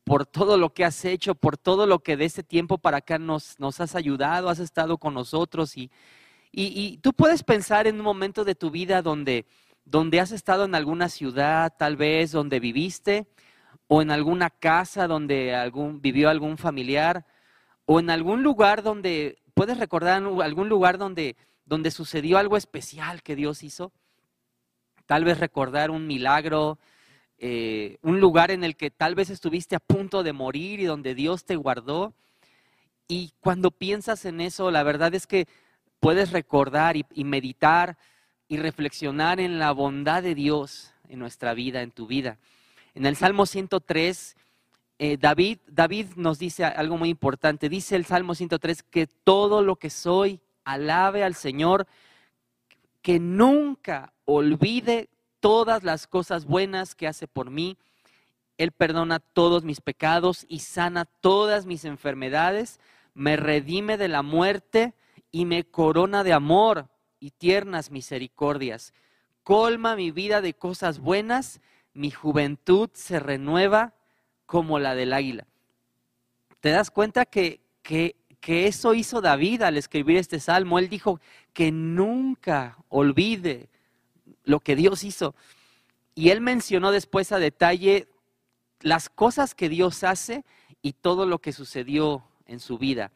por 0.06 0.24
todo 0.24 0.56
lo 0.56 0.72
que 0.72 0.84
has 0.84 1.04
hecho, 1.04 1.34
por 1.34 1.58
todo 1.58 1.84
lo 1.84 1.98
que 1.98 2.16
de 2.16 2.26
ese 2.26 2.44
tiempo 2.44 2.78
para 2.78 2.98
acá 2.98 3.18
nos, 3.18 3.56
has 3.80 3.96
ayudado, 3.96 4.48
has 4.48 4.60
estado 4.60 4.98
con 4.98 5.14
nosotros. 5.14 5.76
Y, 5.76 5.90
y, 6.52 6.98
tú 6.98 7.12
puedes 7.12 7.42
pensar 7.42 7.88
en 7.88 7.96
un 7.96 8.04
momento 8.04 8.44
de 8.44 8.54
tu 8.54 8.70
vida 8.70 9.02
donde, 9.02 9.46
donde 9.84 10.20
has 10.20 10.30
estado 10.30 10.64
en 10.64 10.76
alguna 10.76 11.08
ciudad, 11.08 11.74
tal 11.76 11.96
vez, 11.96 12.30
donde 12.30 12.60
viviste, 12.60 13.26
o 13.88 14.00
en 14.00 14.12
alguna 14.12 14.48
casa 14.48 15.08
donde 15.08 15.56
algún, 15.56 16.00
vivió 16.00 16.30
algún 16.30 16.56
familiar 16.56 17.26
o 17.84 17.98
en 17.98 18.08
algún 18.08 18.44
lugar 18.44 18.84
donde, 18.84 19.42
¿puedes 19.54 19.76
recordar 19.76 20.22
algún 20.22 20.68
lugar 20.68 20.98
donde, 20.98 21.36
donde 21.64 21.90
sucedió 21.90 22.38
algo 22.38 22.56
especial 22.56 23.24
que 23.24 23.34
Dios 23.34 23.64
hizo? 23.64 23.92
Tal 25.04 25.24
vez 25.24 25.40
recordar 25.40 25.90
un 25.90 26.06
milagro, 26.06 26.78
eh, 27.38 27.98
un 28.02 28.20
lugar 28.20 28.50
en 28.50 28.64
el 28.64 28.76
que 28.76 28.90
tal 28.90 29.14
vez 29.14 29.30
estuviste 29.30 29.76
a 29.76 29.80
punto 29.80 30.22
de 30.22 30.32
morir 30.32 30.80
y 30.80 30.84
donde 30.84 31.14
Dios 31.14 31.44
te 31.44 31.56
guardó. 31.56 32.14
Y 33.08 33.32
cuando 33.40 33.70
piensas 33.70 34.24
en 34.24 34.40
eso, 34.40 34.70
la 34.70 34.82
verdad 34.82 35.14
es 35.14 35.26
que 35.26 35.46
puedes 36.00 36.32
recordar 36.32 36.96
y, 36.96 37.24
meditar 37.24 37.98
y 38.48 38.56
reflexionar 38.56 39.40
en 39.40 39.58
la 39.58 39.72
bondad 39.72 40.22
de 40.22 40.34
Dios 40.34 40.92
en 41.08 41.18
nuestra 41.18 41.54
vida, 41.54 41.82
en 41.82 41.90
tu 41.90 42.06
vida. 42.06 42.38
En 42.94 43.06
el 43.06 43.16
Salmo 43.16 43.46
103 43.46 44.36
eh, 44.98 45.18
David, 45.20 45.58
David 45.66 46.06
nos 46.16 46.38
dice 46.38 46.64
algo 46.64 46.96
muy 46.96 47.10
importante. 47.10 47.68
Dice 47.68 47.96
el 47.96 48.06
Salmo 48.06 48.34
103 48.34 48.82
que 48.82 49.06
todo 49.06 49.62
lo 49.62 49.76
que 49.76 49.90
soy 49.90 50.40
alabe 50.64 51.22
al 51.22 51.34
Señor, 51.34 51.86
que 53.02 53.20
nunca 53.20 54.14
olvide 54.24 55.10
todas 55.46 55.84
las 55.84 56.08
cosas 56.08 56.44
buenas 56.44 56.96
que 56.96 57.06
hace 57.06 57.28
por 57.28 57.50
mí 57.50 57.78
Él 58.58 58.72
perdona 58.72 59.20
todos 59.20 59.62
mis 59.62 59.80
pecados 59.80 60.44
y 60.48 60.58
sana 60.58 61.04
todas 61.04 61.66
mis 61.66 61.84
enfermedades, 61.84 62.80
me 63.14 63.36
redime 63.36 63.96
de 63.96 64.08
la 64.08 64.22
muerte 64.22 64.92
y 65.30 65.44
me 65.44 65.62
corona 65.62 66.24
de 66.24 66.32
amor 66.32 66.88
y 67.20 67.30
tiernas 67.30 67.92
misericordias. 67.92 68.92
Colma 69.44 69.94
mi 69.94 70.10
vida 70.10 70.40
de 70.40 70.52
cosas 70.52 70.98
buenas, 70.98 71.60
mi 71.94 72.10
juventud 72.10 72.90
se 72.92 73.20
renueva 73.20 73.94
como 74.46 74.80
la 74.80 74.96
del 74.96 75.12
águila. 75.12 75.46
¿Te 76.58 76.70
das 76.70 76.90
cuenta 76.90 77.24
que, 77.24 77.60
que, 77.82 78.16
que 78.40 78.66
eso 78.66 78.94
hizo 78.94 79.20
David 79.20 79.62
al 79.62 79.76
escribir 79.76 80.16
este 80.16 80.40
salmo? 80.40 80.80
Él 80.80 80.88
dijo 80.88 81.20
que 81.52 81.70
nunca 81.70 82.78
olvide 82.88 83.68
lo 84.46 84.60
que 84.60 84.74
Dios 84.74 85.04
hizo. 85.04 85.34
Y 86.14 86.30
él 86.30 86.40
mencionó 86.40 86.92
después 86.92 87.30
a 87.32 87.38
detalle 87.38 88.08
las 88.80 89.10
cosas 89.10 89.54
que 89.54 89.68
Dios 89.68 90.02
hace 90.02 90.44
y 90.80 90.94
todo 90.94 91.26
lo 91.26 91.40
que 91.40 91.52
sucedió 91.52 92.24
en 92.46 92.60
su 92.60 92.78
vida. 92.78 93.12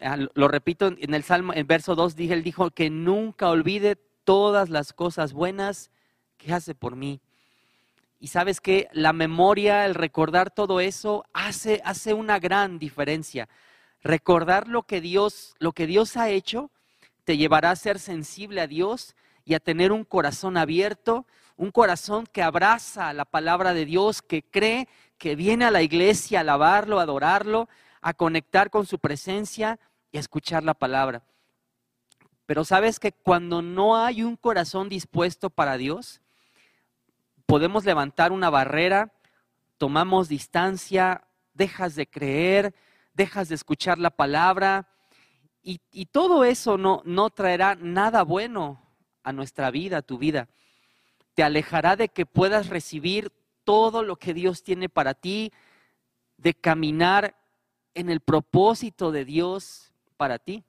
Ah, 0.00 0.18
lo 0.34 0.48
repito 0.48 0.88
en 0.98 1.14
el 1.14 1.22
Salmo, 1.22 1.54
en 1.54 1.66
verso 1.66 1.94
2, 1.94 2.16
dije, 2.16 2.34
él 2.34 2.42
dijo 2.42 2.70
que 2.70 2.90
nunca 2.90 3.48
olvide 3.48 3.96
todas 4.24 4.68
las 4.68 4.92
cosas 4.92 5.32
buenas 5.32 5.90
que 6.36 6.52
hace 6.52 6.74
por 6.74 6.96
mí. 6.96 7.20
Y 8.18 8.28
sabes 8.28 8.60
que 8.60 8.88
la 8.92 9.12
memoria, 9.12 9.86
el 9.86 9.94
recordar 9.94 10.50
todo 10.50 10.80
eso, 10.80 11.24
hace, 11.32 11.80
hace 11.84 12.14
una 12.14 12.38
gran 12.38 12.78
diferencia. 12.78 13.48
Recordar 14.02 14.68
lo 14.68 14.82
que 14.82 15.00
Dios, 15.00 15.54
lo 15.58 15.72
que 15.72 15.86
Dios 15.86 16.16
ha 16.16 16.30
hecho, 16.30 16.70
te 17.24 17.36
llevará 17.36 17.70
a 17.70 17.76
ser 17.76 17.98
sensible 17.98 18.60
a 18.60 18.66
Dios 18.66 19.14
y 19.44 19.54
a 19.54 19.60
tener 19.60 19.92
un 19.92 20.04
corazón 20.04 20.56
abierto, 20.56 21.26
un 21.56 21.70
corazón 21.70 22.26
que 22.26 22.42
abraza 22.42 23.12
la 23.12 23.24
palabra 23.24 23.74
de 23.74 23.84
Dios, 23.84 24.22
que 24.22 24.42
cree, 24.42 24.88
que 25.18 25.36
viene 25.36 25.64
a 25.64 25.70
la 25.70 25.82
iglesia 25.82 26.38
a 26.38 26.40
alabarlo, 26.42 26.98
a 26.98 27.02
adorarlo, 27.02 27.68
a 28.00 28.14
conectar 28.14 28.70
con 28.70 28.86
su 28.86 28.98
presencia 28.98 29.78
y 30.10 30.16
a 30.16 30.20
escuchar 30.20 30.62
la 30.62 30.74
palabra. 30.74 31.22
Pero 32.46 32.64
sabes 32.64 32.98
que 32.98 33.12
cuando 33.12 33.62
no 33.62 33.96
hay 33.96 34.22
un 34.22 34.36
corazón 34.36 34.88
dispuesto 34.88 35.50
para 35.50 35.76
Dios, 35.76 36.20
podemos 37.46 37.84
levantar 37.84 38.32
una 38.32 38.50
barrera, 38.50 39.12
tomamos 39.78 40.28
distancia, 40.28 41.24
dejas 41.54 41.94
de 41.94 42.06
creer, 42.06 42.74
dejas 43.14 43.48
de 43.48 43.54
escuchar 43.54 43.98
la 43.98 44.10
palabra 44.10 44.88
y, 45.62 45.80
y 45.92 46.06
todo 46.06 46.44
eso 46.44 46.76
no, 46.76 47.02
no 47.04 47.30
traerá 47.30 47.76
nada 47.76 48.22
bueno 48.22 48.81
a 49.22 49.32
nuestra 49.32 49.70
vida, 49.70 49.98
a 49.98 50.02
tu 50.02 50.18
vida. 50.18 50.48
Te 51.34 51.42
alejará 51.42 51.96
de 51.96 52.08
que 52.08 52.26
puedas 52.26 52.68
recibir 52.68 53.32
todo 53.64 54.02
lo 54.02 54.16
que 54.16 54.34
Dios 54.34 54.62
tiene 54.62 54.88
para 54.88 55.14
ti, 55.14 55.52
de 56.36 56.54
caminar 56.54 57.36
en 57.94 58.10
el 58.10 58.20
propósito 58.20 59.12
de 59.12 59.24
Dios 59.24 59.92
para 60.16 60.38
ti. 60.38 60.64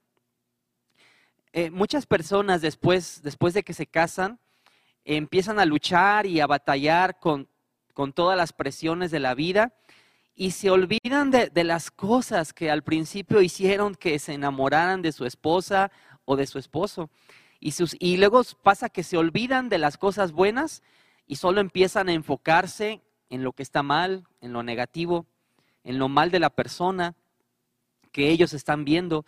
Eh, 1.52 1.70
muchas 1.70 2.06
personas 2.06 2.60
después, 2.62 3.22
después 3.22 3.54
de 3.54 3.62
que 3.62 3.74
se 3.74 3.86
casan, 3.86 4.38
empiezan 5.04 5.58
a 5.58 5.66
luchar 5.66 6.26
y 6.26 6.40
a 6.40 6.46
batallar 6.46 7.18
con, 7.18 7.48
con 7.92 8.12
todas 8.12 8.36
las 8.36 8.52
presiones 8.52 9.10
de 9.10 9.20
la 9.20 9.34
vida 9.34 9.72
y 10.34 10.50
se 10.50 10.70
olvidan 10.70 11.30
de, 11.30 11.50
de, 11.50 11.62
las 11.62 11.90
cosas 11.90 12.52
que 12.52 12.70
al 12.70 12.82
principio 12.82 13.40
hicieron 13.40 13.94
que 13.94 14.18
se 14.18 14.34
enamoraran 14.34 15.00
de 15.00 15.12
su 15.12 15.26
esposa 15.26 15.92
o 16.24 16.34
de 16.34 16.46
su 16.46 16.58
esposo. 16.58 17.08
Y, 17.98 18.18
luego 18.18 18.42
pasa 18.62 18.90
que 18.90 19.02
se 19.02 19.16
olvidan 19.16 19.70
de 19.70 19.78
las 19.78 19.96
cosas 19.96 20.32
buenas 20.32 20.82
y 21.26 21.36
solo 21.36 21.62
empiezan 21.62 22.10
a 22.10 22.12
enfocarse 22.12 23.00
en 23.30 23.42
lo 23.42 23.52
que 23.52 23.62
está 23.62 23.82
mal, 23.82 24.26
en 24.42 24.52
lo 24.52 24.62
negativo, 24.62 25.24
en 25.82 25.98
lo 25.98 26.10
mal 26.10 26.30
de 26.30 26.40
la 26.40 26.50
persona 26.50 27.14
que 28.12 28.28
ellos 28.28 28.52
están 28.52 28.84
viendo. 28.84 29.24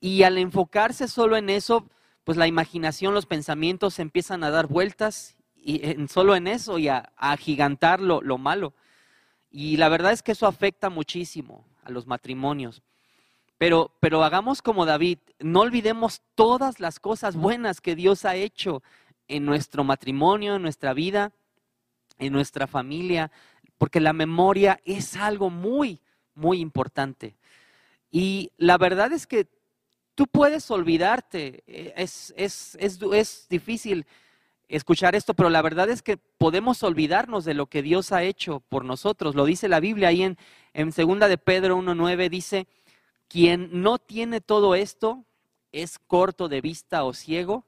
Y 0.00 0.22
al 0.22 0.38
enfocarse 0.38 1.06
solo 1.06 1.36
en 1.36 1.50
eso, 1.50 1.86
pues 2.24 2.38
la 2.38 2.46
imaginación, 2.46 3.12
los 3.12 3.26
pensamientos 3.26 3.98
empiezan 3.98 4.42
a 4.42 4.48
dar 4.48 4.68
vueltas 4.68 5.36
y 5.54 5.82
solo 6.08 6.34
en 6.34 6.46
eso 6.46 6.78
y 6.78 6.88
a, 6.88 7.12
agigantar 7.18 8.00
lo, 8.00 8.22
lo 8.22 8.38
malo. 8.38 8.72
Y 9.50 9.76
la 9.76 9.90
verdad 9.90 10.12
es 10.12 10.22
que 10.22 10.32
eso 10.32 10.46
afecta 10.46 10.88
muchísimo 10.88 11.66
a 11.82 11.90
los 11.90 12.06
matrimonios. 12.06 12.82
Pero, 13.58 13.92
pero 14.00 14.22
hagamos 14.22 14.60
como 14.60 14.84
David, 14.84 15.18
no 15.38 15.60
olvidemos 15.60 16.20
todas 16.34 16.78
las 16.78 17.00
cosas 17.00 17.36
buenas 17.36 17.80
que 17.80 17.96
Dios 17.96 18.24
ha 18.24 18.36
hecho 18.36 18.82
en 19.28 19.44
nuestro 19.44 19.82
matrimonio, 19.82 20.56
en 20.56 20.62
nuestra 20.62 20.92
vida, 20.92 21.32
en 22.18 22.32
nuestra 22.32 22.66
familia, 22.66 23.30
porque 23.78 24.00
la 24.00 24.12
memoria 24.12 24.80
es 24.84 25.16
algo 25.16 25.50
muy, 25.50 26.00
muy 26.34 26.60
importante. 26.60 27.36
Y 28.10 28.52
la 28.56 28.78
verdad 28.78 29.12
es 29.12 29.26
que 29.26 29.48
tú 30.14 30.26
puedes 30.26 30.70
olvidarte, 30.70 31.62
eh, 31.66 31.94
es, 31.96 32.34
es, 32.36 32.76
es, 32.80 32.98
es 33.12 33.46
difícil 33.48 34.06
escuchar 34.68 35.14
esto, 35.14 35.34
pero 35.34 35.48
la 35.50 35.62
verdad 35.62 35.88
es 35.90 36.02
que 36.02 36.16
podemos 36.16 36.82
olvidarnos 36.82 37.44
de 37.44 37.54
lo 37.54 37.66
que 37.66 37.82
Dios 37.82 38.12
ha 38.12 38.22
hecho 38.22 38.60
por 38.60 38.84
nosotros. 38.84 39.34
Lo 39.34 39.44
dice 39.44 39.68
la 39.68 39.80
Biblia 39.80 40.08
ahí 40.08 40.22
en, 40.22 40.36
en 40.74 40.90
2 40.90 41.28
de 41.28 41.38
Pedro 41.38 41.78
1.9, 41.78 42.28
dice, 42.28 42.66
quien 43.28 43.82
no 43.82 43.98
tiene 43.98 44.40
todo 44.40 44.74
esto 44.74 45.24
es 45.72 45.98
corto 45.98 46.48
de 46.48 46.60
vista 46.60 47.04
o 47.04 47.12
ciego 47.12 47.64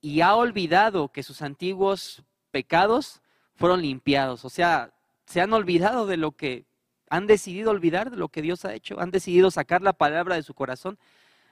y 0.00 0.20
ha 0.20 0.34
olvidado 0.34 1.08
que 1.08 1.22
sus 1.22 1.42
antiguos 1.42 2.22
pecados 2.50 3.22
fueron 3.56 3.82
limpiados. 3.82 4.44
O 4.44 4.50
sea, 4.50 4.92
se 5.26 5.40
han 5.40 5.52
olvidado 5.52 6.06
de 6.06 6.16
lo 6.16 6.32
que 6.32 6.66
han 7.08 7.26
decidido 7.26 7.70
olvidar 7.70 8.10
de 8.10 8.16
lo 8.16 8.28
que 8.28 8.42
Dios 8.42 8.64
ha 8.64 8.74
hecho, 8.74 9.00
han 9.00 9.10
decidido 9.10 9.50
sacar 9.50 9.82
la 9.82 9.92
palabra 9.92 10.34
de 10.34 10.42
su 10.42 10.54
corazón. 10.54 10.98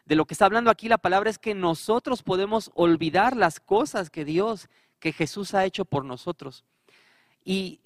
De 0.05 0.17
lo 0.17 0.27
que 0.27 0.35
está 0.35 0.47
hablando 0.47 0.71
aquí 0.71 0.89
la 0.89 0.99
palabra 0.99 1.31
es 1.31 1.39
que 1.39 1.55
nosotros 1.55 2.23
podemos 2.23 2.71
olvidar 2.75 3.37
las 3.37 3.61
cosas 3.61 4.11
que 4.11 4.25
Dios, 4.25 4.69
que 4.99 5.13
Jesús 5.13 5.55
ha 5.55 5.65
hecho 5.65 5.85
por 5.85 6.05
nosotros. 6.05 6.65
Y 7.45 7.81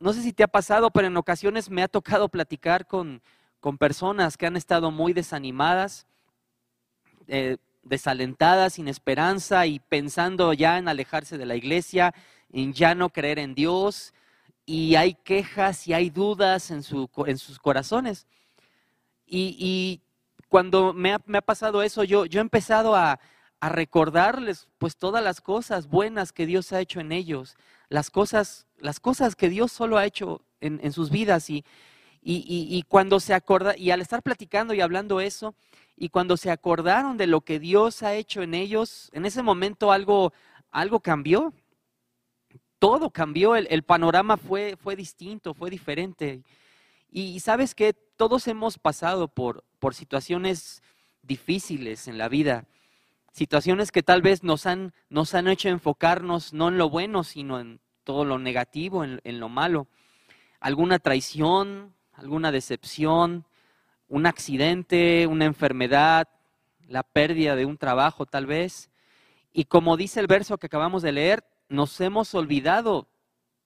no 0.00 0.12
sé 0.12 0.22
si 0.22 0.32
te 0.32 0.42
ha 0.42 0.48
pasado, 0.48 0.90
pero 0.90 1.06
en 1.06 1.16
ocasiones 1.16 1.70
me 1.70 1.82
ha 1.82 1.88
tocado 1.88 2.28
platicar 2.28 2.86
con, 2.86 3.22
con 3.64 3.78
personas 3.78 4.36
que 4.36 4.44
han 4.44 4.58
estado 4.58 4.90
muy 4.90 5.14
desanimadas, 5.14 6.06
eh, 7.28 7.56
desalentadas, 7.82 8.74
sin 8.74 8.88
esperanza 8.88 9.64
y 9.64 9.78
pensando 9.78 10.52
ya 10.52 10.76
en 10.76 10.86
alejarse 10.86 11.38
de 11.38 11.46
la 11.46 11.56
iglesia, 11.56 12.12
en 12.52 12.74
ya 12.74 12.94
no 12.94 13.08
creer 13.08 13.38
en 13.38 13.54
Dios, 13.54 14.12
y 14.66 14.96
hay 14.96 15.14
quejas 15.14 15.88
y 15.88 15.94
hay 15.94 16.10
dudas 16.10 16.70
en, 16.70 16.82
su, 16.82 17.08
en 17.24 17.38
sus 17.38 17.58
corazones. 17.58 18.26
Y, 19.26 20.02
cuando 20.50 20.92
me 20.92 21.14
ha, 21.14 21.40
pasado 21.40 21.82
eso, 21.82 22.04
yo, 22.04 22.26
yo 22.26 22.40
he 22.40 22.42
empezado 22.42 22.94
a, 22.94 23.18
recordarles 23.62 24.68
pues 24.76 24.94
todas 24.94 25.24
las 25.24 25.40
cosas 25.40 25.88
buenas 25.88 26.34
que 26.34 26.44
Dios 26.44 26.70
ha 26.74 26.82
hecho 26.82 27.00
en 27.00 27.12
ellos, 27.12 27.56
las 27.88 28.10
cosas, 28.10 28.66
las 28.76 29.00
cosas 29.00 29.34
que 29.36 29.48
Dios 29.48 29.72
solo 29.72 29.96
ha 29.96 30.04
hecho 30.04 30.42
en, 30.60 30.80
en 30.82 30.92
sus 30.92 31.08
vidas 31.08 31.48
y, 31.48 31.64
y, 32.26 32.82
cuando 32.88 33.20
se 33.20 33.34
acorda, 33.34 33.76
y 33.76 33.90
al 33.90 34.00
estar 34.00 34.22
platicando 34.22 34.72
y 34.72 34.80
hablando 34.80 35.20
eso, 35.20 35.54
y 35.94 36.08
cuando 36.08 36.38
se 36.38 36.50
acordaron 36.50 37.18
de 37.18 37.26
lo 37.26 37.42
que 37.42 37.58
Dios 37.58 38.02
ha 38.02 38.14
hecho 38.14 38.42
en 38.42 38.54
ellos, 38.54 39.10
en 39.12 39.26
ese 39.26 39.42
momento 39.42 39.92
algo, 39.92 40.32
algo 40.70 41.00
cambió. 41.00 41.52
Todo 42.78 43.10
cambió, 43.10 43.56
el, 43.56 43.82
panorama 43.82 44.36
fue, 44.38 44.76
fue 44.76 44.96
distinto, 44.96 45.52
fue 45.52 45.68
diferente. 45.68 46.42
Y, 47.10 47.38
sabes 47.40 47.74
que 47.74 47.92
todos 47.92 48.48
hemos 48.48 48.78
pasado 48.78 49.28
por, 49.28 49.62
por 49.78 49.94
situaciones 49.94 50.82
difíciles 51.22 52.08
en 52.08 52.16
la 52.16 52.28
vida, 52.28 52.64
situaciones 53.32 53.92
que 53.92 54.02
tal 54.02 54.22
vez 54.22 54.42
nos 54.42 54.64
han, 54.66 54.94
nos 55.10 55.34
han 55.34 55.48
hecho 55.48 55.68
enfocarnos 55.68 56.54
no 56.54 56.68
en 56.68 56.78
lo 56.78 56.88
bueno, 56.88 57.22
sino 57.22 57.60
en 57.60 57.80
todo 58.02 58.24
lo 58.24 58.38
negativo, 58.38 59.04
en 59.04 59.40
lo 59.40 59.48
malo. 59.48 59.88
Alguna 60.60 60.98
traición, 60.98 61.94
alguna 62.14 62.52
decepción, 62.52 63.44
un 64.08 64.26
accidente, 64.26 65.26
una 65.26 65.44
enfermedad, 65.44 66.28
la 66.88 67.02
pérdida 67.02 67.56
de 67.56 67.66
un 67.66 67.78
trabajo 67.78 68.26
tal 68.26 68.46
vez. 68.46 68.90
Y 69.52 69.64
como 69.64 69.96
dice 69.96 70.20
el 70.20 70.26
verso 70.26 70.58
que 70.58 70.66
acabamos 70.66 71.02
de 71.02 71.12
leer, 71.12 71.44
nos 71.68 72.00
hemos 72.00 72.34
olvidado 72.34 73.08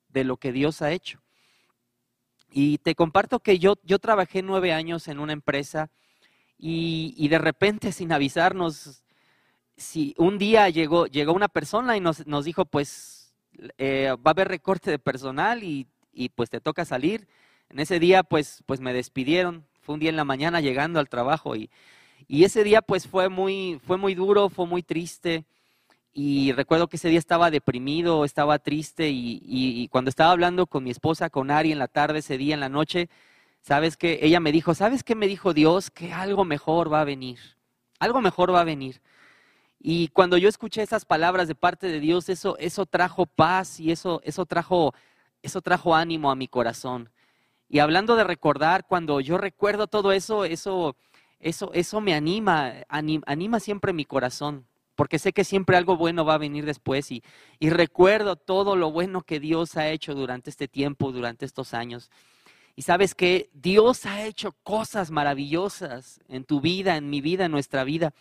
de 0.08 0.24
lo 0.24 0.36
que 0.36 0.52
Dios 0.52 0.82
ha 0.82 0.92
hecho. 0.92 1.20
Y 2.50 2.78
te 2.78 2.94
comparto 2.94 3.40
que 3.40 3.58
yo, 3.58 3.74
yo 3.84 3.98
trabajé 3.98 4.42
nueve 4.42 4.72
años 4.72 5.08
en 5.08 5.18
una 5.18 5.32
empresa 5.32 5.90
y, 6.58 7.28
de 7.28 7.38
repente 7.38 7.92
sin 7.92 8.12
avisarnos, 8.12 9.02
si 9.76 10.14
un 10.18 10.38
día 10.38 10.68
llegó, 10.70 11.06
llegó 11.06 11.32
una 11.32 11.48
persona 11.48 11.96
y 11.96 12.00
nos, 12.00 12.26
nos 12.26 12.44
dijo, 12.44 12.64
pues 12.64 13.32
eh, 13.76 14.14
va 14.16 14.30
a 14.30 14.30
haber 14.30 14.48
recorte 14.48 14.90
de 14.90 14.98
personal 14.98 15.62
y, 15.62 15.86
y 16.12 16.30
pues 16.30 16.50
te 16.50 16.60
toca 16.60 16.84
salir. 16.84 17.28
En 17.70 17.80
ese 17.80 17.98
día, 17.98 18.22
pues, 18.22 18.62
pues 18.66 18.80
me 18.80 18.92
despidieron. 18.92 19.64
Fue 19.82 19.94
un 19.94 20.00
día 20.00 20.10
en 20.10 20.16
la 20.16 20.24
mañana 20.24 20.60
llegando 20.60 21.00
al 21.00 21.08
trabajo 21.08 21.56
y, 21.56 21.70
y 22.26 22.44
ese 22.44 22.64
día, 22.64 22.82
pues 22.82 23.06
fue 23.08 23.28
muy, 23.28 23.80
fue 23.86 23.96
muy 23.96 24.14
duro, 24.14 24.48
fue 24.50 24.66
muy 24.66 24.82
triste. 24.82 25.44
y 26.12 26.52
recuerdo 26.52 26.88
que 26.88 26.96
ese 26.96 27.08
día 27.10 27.18
estaba 27.18 27.50
deprimido, 27.50 28.24
estaba 28.24 28.58
triste 28.58 29.08
y, 29.10 29.88
cuando 29.90 30.10
estaba 30.10 30.32
hablando 30.32 30.66
con 30.66 30.84
mi 30.84 30.90
esposa, 30.90 31.30
con 31.30 31.50
Ari 31.50 31.72
en 31.72 31.78
la 31.78 31.88
tarde, 31.88 32.20
ese 32.20 32.38
día 32.38 32.54
en 32.54 32.60
la 32.60 32.68
noche, 32.68 33.08
sabes 33.62 33.96
que 33.96 34.20
ella 34.22 34.40
me 34.40 34.52
dijo, 34.52 34.74
¿sabes 34.74 35.04
qué 35.04 35.14
me 35.14 35.28
dijo 35.28 35.54
Dios? 35.54 35.90
Que 35.90 36.12
algo 36.12 36.44
mejor 36.44 36.92
va 36.92 37.02
a 37.02 37.04
venir, 37.04 37.38
algo 38.00 38.20
mejor 38.20 38.54
va 38.54 38.62
a 38.62 38.64
venir. 38.64 39.00
Y 39.80 40.08
cuando 40.08 40.36
yo 40.38 40.48
escuché 40.48 40.82
esas 40.82 41.04
palabras 41.04 41.48
de 41.48 41.54
parte 41.54 41.86
de 41.88 42.00
Dios, 42.00 42.28
eso, 42.28 42.58
eso 42.58 42.86
trajo 42.86 43.26
paz 43.26 43.78
y 43.80 43.92
eso, 43.92 44.20
eso, 44.24 44.44
trajo, 44.46 44.94
eso 45.42 45.60
trajo 45.62 45.94
ánimo 45.94 46.30
a 46.30 46.36
mi 46.36 46.48
corazón. 46.48 47.10
Y 47.68 47.80
hablando 47.80 48.16
de 48.16 48.24
recordar, 48.24 48.86
cuando 48.86 49.20
yo 49.20 49.38
recuerdo 49.38 49.86
todo 49.86 50.12
eso, 50.12 50.44
eso, 50.44 50.96
eso, 51.38 51.70
eso 51.74 52.00
me 52.00 52.14
anima, 52.14 52.72
anima 52.88 53.60
siempre 53.60 53.92
mi 53.92 54.04
corazón 54.04 54.66
porque 54.98 55.20
sé 55.20 55.32
que 55.32 55.44
siempre 55.44 55.76
algo 55.76 55.96
bueno 55.96 56.24
va 56.24 56.34
a 56.34 56.38
venir 56.38 56.66
después 56.66 57.12
y, 57.12 57.22
recuerdo 57.60 58.34
todo 58.34 58.74
lo 58.74 58.90
bueno 58.90 59.22
que 59.22 59.38
Dios 59.38 59.76
ha 59.76 59.88
hecho 59.90 60.12
durante 60.12 60.50
este 60.50 60.66
tiempo, 60.66 61.12
durante 61.12 61.46
estos 61.46 61.72
años. 61.72 62.10
Y 62.74 62.82
sabes 62.82 63.14
que 63.14 63.48
Dios 63.52 64.06
ha 64.06 64.24
hecho 64.24 64.56
cosas 64.64 65.12
maravillosas 65.12 66.20
en 66.26 66.42
tu 66.42 66.60
vida, 66.60 66.96
en 66.96 67.10
mi 67.10 67.20
vida, 67.20 67.44
en 67.44 67.52
nuestra 67.52 67.84
vida. 67.84 68.12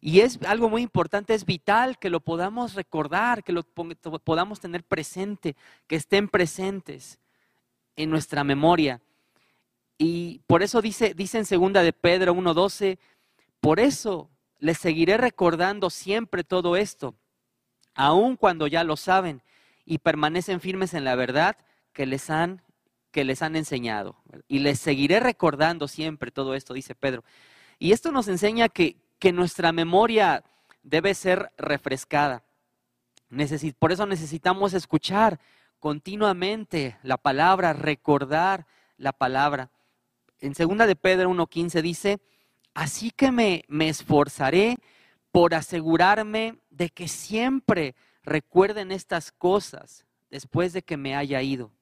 Y 0.00 0.18
es 0.18 0.40
algo 0.42 0.68
muy 0.68 0.82
importante, 0.82 1.32
es 1.32 1.44
vital 1.44 1.96
que 1.96 2.10
lo 2.10 2.18
podamos 2.18 2.74
recordar, 2.74 3.44
que 3.44 3.52
lo 3.52 3.62
podamos 3.62 4.58
tener 4.58 4.82
presente, 4.82 5.54
que 5.86 5.94
estén 5.94 6.26
presentes 6.26 7.20
en 7.96 8.10
nuestra 8.10 8.44
memoria. 8.44 9.00
Y 9.98 10.40
por 10.46 10.62
eso 10.62 10.82
dice, 10.82 11.14
dice 11.14 11.38
en 11.38 11.46
segunda 11.46 11.82
de 11.82 11.92
Pedro 11.92 12.34
1.12, 12.34 12.98
por 13.60 13.80
eso 13.80 14.30
les 14.58 14.78
seguiré 14.78 15.16
recordando 15.16 15.90
siempre 15.90 16.44
todo 16.44 16.76
esto, 16.76 17.14
aun 17.94 18.36
cuando 18.36 18.66
ya 18.66 18.84
lo 18.84 18.96
saben 18.96 19.42
y 19.84 19.98
permanecen 19.98 20.60
firmes 20.60 20.94
en 20.94 21.04
la 21.04 21.14
verdad 21.14 21.56
que 21.92 22.06
les 22.06 22.30
han 22.30 22.62
que 23.16 23.24
les 23.24 23.40
han 23.40 23.56
enseñado. 23.56 24.16
Y 24.46 24.58
les 24.58 24.78
seguiré 24.78 25.20
recordando 25.20 25.88
siempre 25.88 26.30
todo 26.30 26.54
esto, 26.54 26.74
dice 26.74 26.94
Pedro. 26.94 27.24
Y 27.78 27.92
esto 27.92 28.12
nos 28.12 28.28
enseña 28.28 28.68
que, 28.68 28.96
que 29.18 29.32
nuestra 29.32 29.72
memoria 29.72 30.44
debe 30.82 31.14
ser 31.14 31.50
refrescada. 31.56 32.44
por 33.78 33.92
eso 33.92 34.04
necesitamos 34.04 34.74
escuchar 34.74 35.40
continuamente 35.78 36.98
la 37.02 37.16
palabra, 37.16 37.72
recordar 37.72 38.66
la 38.96 39.12
palabra. 39.12 39.70
En 40.40 40.54
segunda 40.54 40.86
de 40.86 40.96
Pedro 40.96 41.30
1.15 41.30 41.82
dice, 41.82 42.20
Así 42.76 43.10
que 43.10 43.32
me, 43.32 43.64
esforzaré 43.88 44.76
por 45.32 45.54
asegurarme 45.54 46.58
de 46.68 46.90
que 46.90 47.08
siempre 47.08 47.94
recuerden 48.22 48.92
estas 48.92 49.32
cosas 49.32 50.04
después 50.30 50.74
de 50.74 50.82
que 50.82 50.98
me 50.98 51.16
haya 51.16 51.40
ido. 51.40 51.72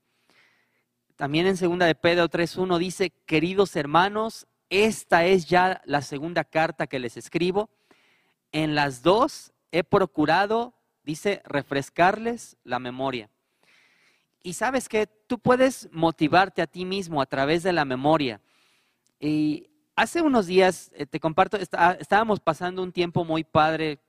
También 1.17 1.49
en 1.49 1.57
segunda 1.57 1.87
de 1.87 1.97
Pedro 1.97 2.29
3.1 2.29 2.79
dice, 2.79 3.11
queridos 3.27 3.75
hermanos, 3.75 4.47
esta 4.71 5.25
es 5.25 5.47
ya 5.47 5.83
la 5.85 6.01
segunda 6.01 6.45
carta 6.45 6.87
que 6.87 7.01
les 7.01 7.17
escribo. 7.17 7.71
En 8.53 8.77
las 8.77 9.03
dos 9.03 9.53
he 9.73 9.83
procurado, 9.83 10.75
dice, 11.03 11.43
refrescarles 11.45 12.57
la 12.63 12.79
memoria. 12.79 13.31
Y 14.45 14.53
sabes 14.53 14.89
que 14.89 15.09
tú 15.09 15.41
puedes 15.41 15.89
motivarte 15.91 16.63
a 16.63 16.69
ti 16.69 16.85
mismo 16.85 17.21
a 17.21 17.27
través 17.27 17.65
de 17.65 17.73
la 17.73 17.85
memoria. 17.85 18.41
Y 19.19 19.71
Hace 19.97 20.23
unos 20.23 20.47
días, 20.47 20.91
eh, 20.97 21.07
te 21.07 21.21
comparto, 21.21 21.57
estábamos 21.57 22.41
pasando 22.41 22.83
un 22.83 22.91
tiempo 22.91 23.25
muy 23.25 23.45
padre 23.45 24.01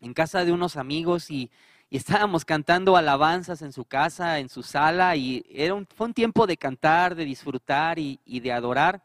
en 0.00 0.14
casa 0.14 0.42
de 0.42 0.52
unos 0.52 0.76
amigos 0.76 1.30
y, 1.30 1.50
estábamos 1.90 2.46
cantando 2.46 2.96
alabanzas 2.96 3.60
en 3.60 3.70
su 3.70 3.84
casa, 3.84 4.38
en 4.38 4.48
su 4.48 4.62
sala, 4.62 5.14
y 5.14 5.44
era 5.50 5.74
un, 5.74 5.86
fue 5.94 6.06
un 6.06 6.14
tiempo 6.14 6.46
de 6.46 6.56
cantar, 6.56 7.14
de 7.14 7.26
disfrutar 7.26 7.98
y, 7.98 8.18
de 8.24 8.50
adorar 8.50 9.02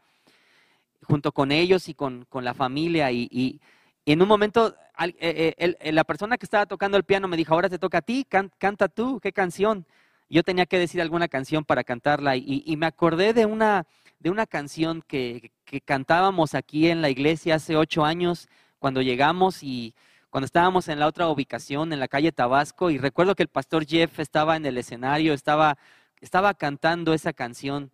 junto 1.03 1.33
con 1.33 1.51
ellos 1.51 1.89
y 1.89 1.93
con, 1.93 2.25
la 2.31 2.53
familia. 2.53 3.11
Y, 3.11 3.59
en 4.05 4.21
un 4.21 4.27
momento, 4.29 4.73
eh, 5.19 5.53
eh, 5.57 5.91
la 5.91 6.05
persona 6.05 6.37
que 6.37 6.45
estaba 6.45 6.65
tocando 6.65 6.95
el 6.95 7.03
piano 7.03 7.27
me 7.27 7.35
dijo, 7.35 7.53
ahora 7.53 7.67
te 7.67 7.77
toca 7.77 7.97
a 7.97 8.01
ti, 8.01 8.25
canta 8.25 8.87
tú, 8.87 9.19
¿qué 9.19 9.33
canción? 9.33 9.85
Yo 10.29 10.43
tenía 10.43 10.65
que 10.65 10.79
decir 10.79 11.01
alguna 11.01 11.27
canción 11.27 11.63
para 11.63 11.83
cantarla 11.83 12.35
y, 12.35 12.75
me 12.77 12.85
acordé 12.85 13.33
de 13.33 13.45
una, 13.45 13.87
de 14.19 14.29
una 14.29 14.45
canción 14.45 15.01
que, 15.07 15.51
que 15.65 15.81
cantábamos 15.81 16.53
aquí 16.53 16.89
en 16.89 17.01
la 17.01 17.09
iglesia 17.09 17.55
hace 17.55 17.75
ocho 17.77 18.03
años 18.03 18.49
cuando 18.79 19.01
llegamos 19.01 19.63
y 19.63 19.95
cuando 20.29 20.45
estábamos 20.45 20.87
en 20.89 20.99
la 20.99 21.07
otra 21.07 21.29
ubicación, 21.29 21.93
en 21.93 21.99
la 21.99 22.07
calle 22.07 22.31
Tabasco, 22.31 22.89
y 22.89 22.97
recuerdo 22.97 23.35
que 23.35 23.43
el 23.43 23.49
pastor 23.49 23.85
Jeff 23.85 24.19
estaba 24.19 24.57
en 24.57 24.65
el 24.65 24.77
escenario, 24.77 25.33
estaba, 25.33 25.77
estaba 26.19 26.53
cantando 26.53 27.13
esa 27.13 27.33
canción. 27.33 27.91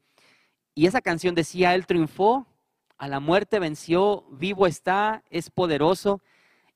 Y 0.76 0.88
esa 0.88 1.02
canción 1.02 1.36
decía, 1.36 1.76
Él 1.76 1.86
triunfó, 1.86 2.48
a 2.98 3.08
la 3.08 3.20
muerte 3.20 3.60
venció, 3.60 4.26
vivo 4.32 4.66
está, 4.66 5.24
es 5.30 5.50
poderoso. 5.50 6.22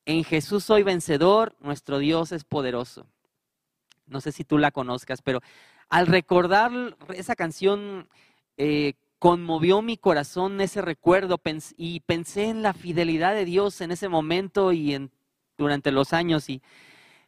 En 0.05 0.23
Jesús 0.23 0.63
soy 0.63 0.83
vencedor, 0.83 1.55
nuestro 1.59 1.97
Dios 1.97 2.31
es 2.31 2.43
poderoso. 2.43 3.07
No 4.07 4.21
sé 4.21 4.31
si 4.31 4.43
tú 4.43 4.57
la 4.57 4.71
conozcas, 4.71 5.21
pero 5.21 5.41
al 5.89 6.07
recordar 6.07 6.71
esa 7.13 7.35
canción, 7.35 8.09
eh, 8.57 8.93
conmovió 9.19 9.81
mi 9.81 9.97
corazón 9.97 10.61
ese 10.61 10.81
recuerdo 10.81 11.41
y 11.75 12.01
pensé 12.01 12.45
en 12.45 12.61
la 12.61 12.73
fidelidad 12.73 13.33
de 13.33 13.45
Dios 13.45 13.81
en 13.81 13.91
ese 13.91 14.09
momento 14.09 14.71
y 14.71 14.93
en, 14.93 15.11
durante 15.57 15.91
los 15.91 16.13
años. 16.13 16.49
Y, 16.49 16.61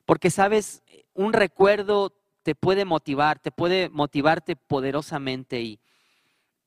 porque 0.05 0.29
sabes, 0.29 0.83
un 1.13 1.33
recuerdo 1.33 2.13
te 2.43 2.55
puede 2.55 2.85
motivar, 2.85 3.39
te 3.39 3.51
puede 3.51 3.89
motivarte 3.89 4.55
poderosamente. 4.55 5.61
Y, 5.61 5.79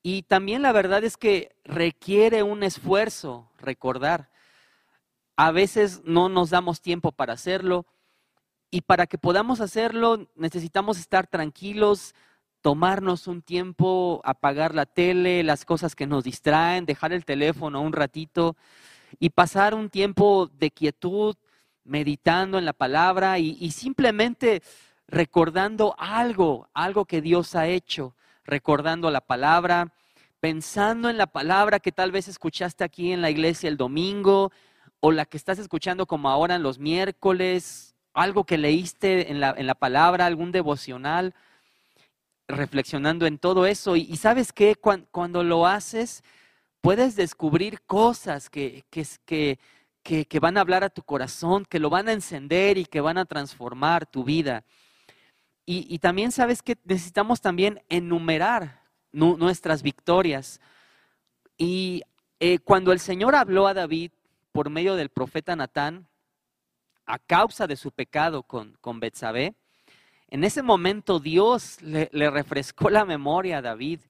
y 0.02 0.22
también 0.22 0.62
la 0.62 0.72
verdad 0.72 1.04
es 1.04 1.16
que 1.16 1.54
requiere 1.64 2.42
un 2.42 2.62
esfuerzo 2.62 3.50
recordar. 3.58 4.30
A 5.36 5.50
veces 5.50 6.02
no 6.04 6.28
nos 6.28 6.50
damos 6.50 6.80
tiempo 6.80 7.12
para 7.12 7.34
hacerlo 7.34 7.86
y 8.72 8.80
para 8.80 9.06
que 9.06 9.18
podamos 9.18 9.60
hacerlo 9.60 10.26
necesitamos 10.34 10.98
estar 10.98 11.26
tranquilos, 11.26 12.14
tomarnos 12.62 13.26
un 13.26 13.42
tiempo, 13.42 14.22
apagar 14.24 14.74
la 14.74 14.86
tele, 14.86 15.42
las 15.42 15.66
cosas 15.66 15.94
que 15.94 16.06
nos 16.06 16.24
distraen, 16.24 16.86
dejar 16.86 17.12
el 17.12 17.26
teléfono 17.26 17.82
un 17.82 17.92
ratito 17.92 18.56
y 19.20 19.28
pasar 19.28 19.74
un 19.74 19.90
tiempo 19.90 20.50
de 20.58 20.70
quietud, 20.70 21.36
meditando 21.84 22.58
en 22.58 22.64
la 22.64 22.72
palabra 22.72 23.38
y, 23.38 23.70
simplemente 23.72 24.62
recordando 25.06 25.94
algo, 25.98 26.70
algo 26.72 27.04
que 27.04 27.20
Dios 27.20 27.54
ha 27.54 27.66
hecho, 27.66 28.14
recordando 28.42 29.10
la 29.10 29.20
palabra, 29.20 29.92
pensando 30.40 31.10
en 31.10 31.18
la 31.18 31.26
palabra 31.26 31.78
que 31.78 31.92
tal 31.92 32.10
vez 32.10 32.26
escuchaste 32.26 32.84
aquí 32.84 33.12
en 33.12 33.20
la 33.20 33.28
iglesia 33.28 33.68
el 33.68 33.76
domingo 33.76 34.50
o 35.00 35.12
la 35.12 35.26
que 35.26 35.36
estás 35.36 35.58
escuchando 35.58 36.06
como 36.06 36.30
ahora 36.30 36.54
en 36.54 36.62
los 36.62 36.78
miércoles, 36.78 37.91
algo 38.14 38.44
que 38.44 38.58
leíste 38.58 39.30
en 39.30 39.40
la, 39.40 39.54
en 39.56 39.66
la 39.66 39.74
palabra, 39.74 40.26
algún 40.26 40.52
devocional 40.52 41.34
reflexionando 42.52 43.26
en 43.26 43.38
todo 43.38 43.66
eso. 43.66 43.96
Y, 43.96 44.16
sabes 44.16 44.52
que 44.52 44.76
cuando, 44.76 45.42
lo 45.42 45.66
haces, 45.66 46.22
puedes 46.80 47.16
descubrir 47.16 47.82
cosas 47.82 48.50
que, 48.50 48.84
que, 48.90 49.58
que, 50.02 50.40
van 50.40 50.56
a 50.56 50.60
hablar 50.60 50.84
a 50.84 50.90
tu 50.90 51.02
corazón, 51.02 51.64
que 51.64 51.78
lo 51.78 51.90
van 51.90 52.08
a 52.08 52.12
encender 52.12 52.78
y 52.78 52.84
que 52.84 53.00
van 53.00 53.18
a 53.18 53.24
transformar 53.24 54.06
tu 54.06 54.24
vida. 54.24 54.64
Y, 55.64 55.98
también 56.00 56.32
sabes 56.32 56.62
que 56.62 56.76
necesitamos 56.84 57.40
también 57.40 57.80
enumerar 57.88 58.82
nuestras 59.12 59.82
victorias. 59.82 60.60
Y 61.56 62.02
eh, 62.40 62.58
cuando 62.58 62.92
el 62.92 62.98
Señor 62.98 63.34
habló 63.34 63.66
a 63.66 63.74
David 63.74 64.10
por 64.50 64.68
medio 64.68 64.96
del 64.96 65.08
profeta 65.08 65.54
Natán, 65.56 66.08
a 67.06 67.18
causa 67.18 67.66
de 67.66 67.76
su 67.76 67.90
pecado 67.90 68.42
con, 68.42 68.76
con 68.80 69.00
Betsabé, 69.00 69.54
en 70.32 70.44
ese 70.44 70.62
momento 70.62 71.20
Dios 71.20 71.76
le, 71.82 72.08
refrescó 72.30 72.88
la 72.88 73.04
memoria 73.04 73.58
a 73.58 73.62
David 73.62 74.00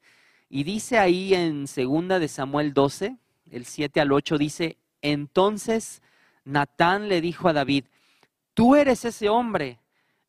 y 0.49 0.63
dice 0.63 0.97
ahí 0.97 1.35
en 1.35 1.67
segunda 1.67 2.21
de 2.21 2.29
Samuel 2.29 2.73
12, 2.73 3.17
el 3.51 3.65
7 3.65 4.01
al 4.01 4.13
8 4.13 4.39
dice, 4.39 4.77
entonces 5.01 6.01
Natán 6.45 7.09
le 7.09 7.21
dijo 7.21 7.49
a 7.49 7.53
David, 7.53 7.87
tú 8.55 8.77
eres 8.77 9.05
ese 9.05 9.29
hombre. 9.29 9.81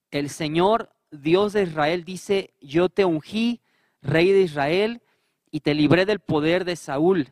El 0.09 0.31
Señor 0.31 0.89
Dios 1.11 1.53
de 1.53 1.61
Israel 1.61 2.03
dice, 2.03 2.55
yo 2.59 2.89
te 2.89 3.05
ungí, 3.05 3.61
rey 4.01 4.31
de 4.31 4.41
Israel, 4.41 5.03
y 5.51 5.59
te 5.59 5.75
libré 5.75 6.07
del 6.07 6.21
poder 6.21 6.65
de 6.65 6.75
Saúl. 6.75 7.29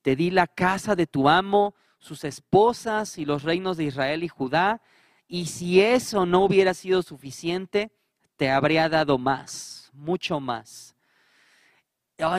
Te 0.00 0.16
di 0.16 0.30
la 0.30 0.46
casa 0.46 0.96
de 0.96 1.06
tu 1.06 1.28
amo, 1.28 1.74
sus 1.98 2.24
esposas 2.24 3.18
y 3.18 3.24
los 3.24 3.42
reinos 3.42 3.76
de 3.76 3.84
Israel 3.84 4.24
y 4.24 4.28
Judá. 4.28 4.80
Y 5.26 5.46
si 5.46 5.80
eso 5.80 6.26
no 6.26 6.44
hubiera 6.44 6.74
sido 6.74 7.02
suficiente, 7.02 7.90
te 8.36 8.50
habría 8.50 8.88
dado 8.88 9.18
más, 9.18 9.90
mucho 9.92 10.40
más. 10.40 10.94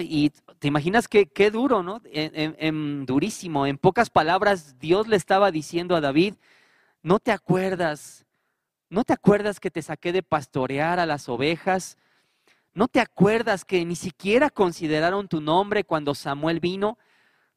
y 0.02 0.32
te 0.60 0.68
imaginas 0.68 1.08
qué, 1.08 1.28
qué 1.28 1.52
duro, 1.52 1.84
¿no? 1.84 2.02
En, 2.06 3.06
durísimo. 3.06 3.66
En 3.66 3.78
pocas 3.78 4.10
palabras, 4.10 4.80
Dios 4.80 5.08
le 5.08 5.16
estaba 5.16 5.52
diciendo 5.52 5.96
a 5.96 6.02
David, 6.02 6.36
no 7.02 7.20
te 7.20 7.32
acuerdas 7.32 8.26
¿No 8.90 9.04
te 9.04 9.14
acuerdas 9.14 9.60
que 9.60 9.70
te 9.70 9.84
saqué 9.84 10.12
de 10.12 10.24
pastorear 10.24 11.00
a 11.00 11.06
las 11.06 11.30
ovejas? 11.30 11.98
¿No 12.74 12.88
te 12.88 13.00
acuerdas 13.00 13.64
que 13.64 13.86
ni 13.86 13.96
siquiera 13.96 14.50
consideraron 14.50 15.28
tu 15.28 15.42
nombre 15.42 15.84
cuando 15.84 16.16
Samuel 16.16 16.60
vino? 16.60 16.98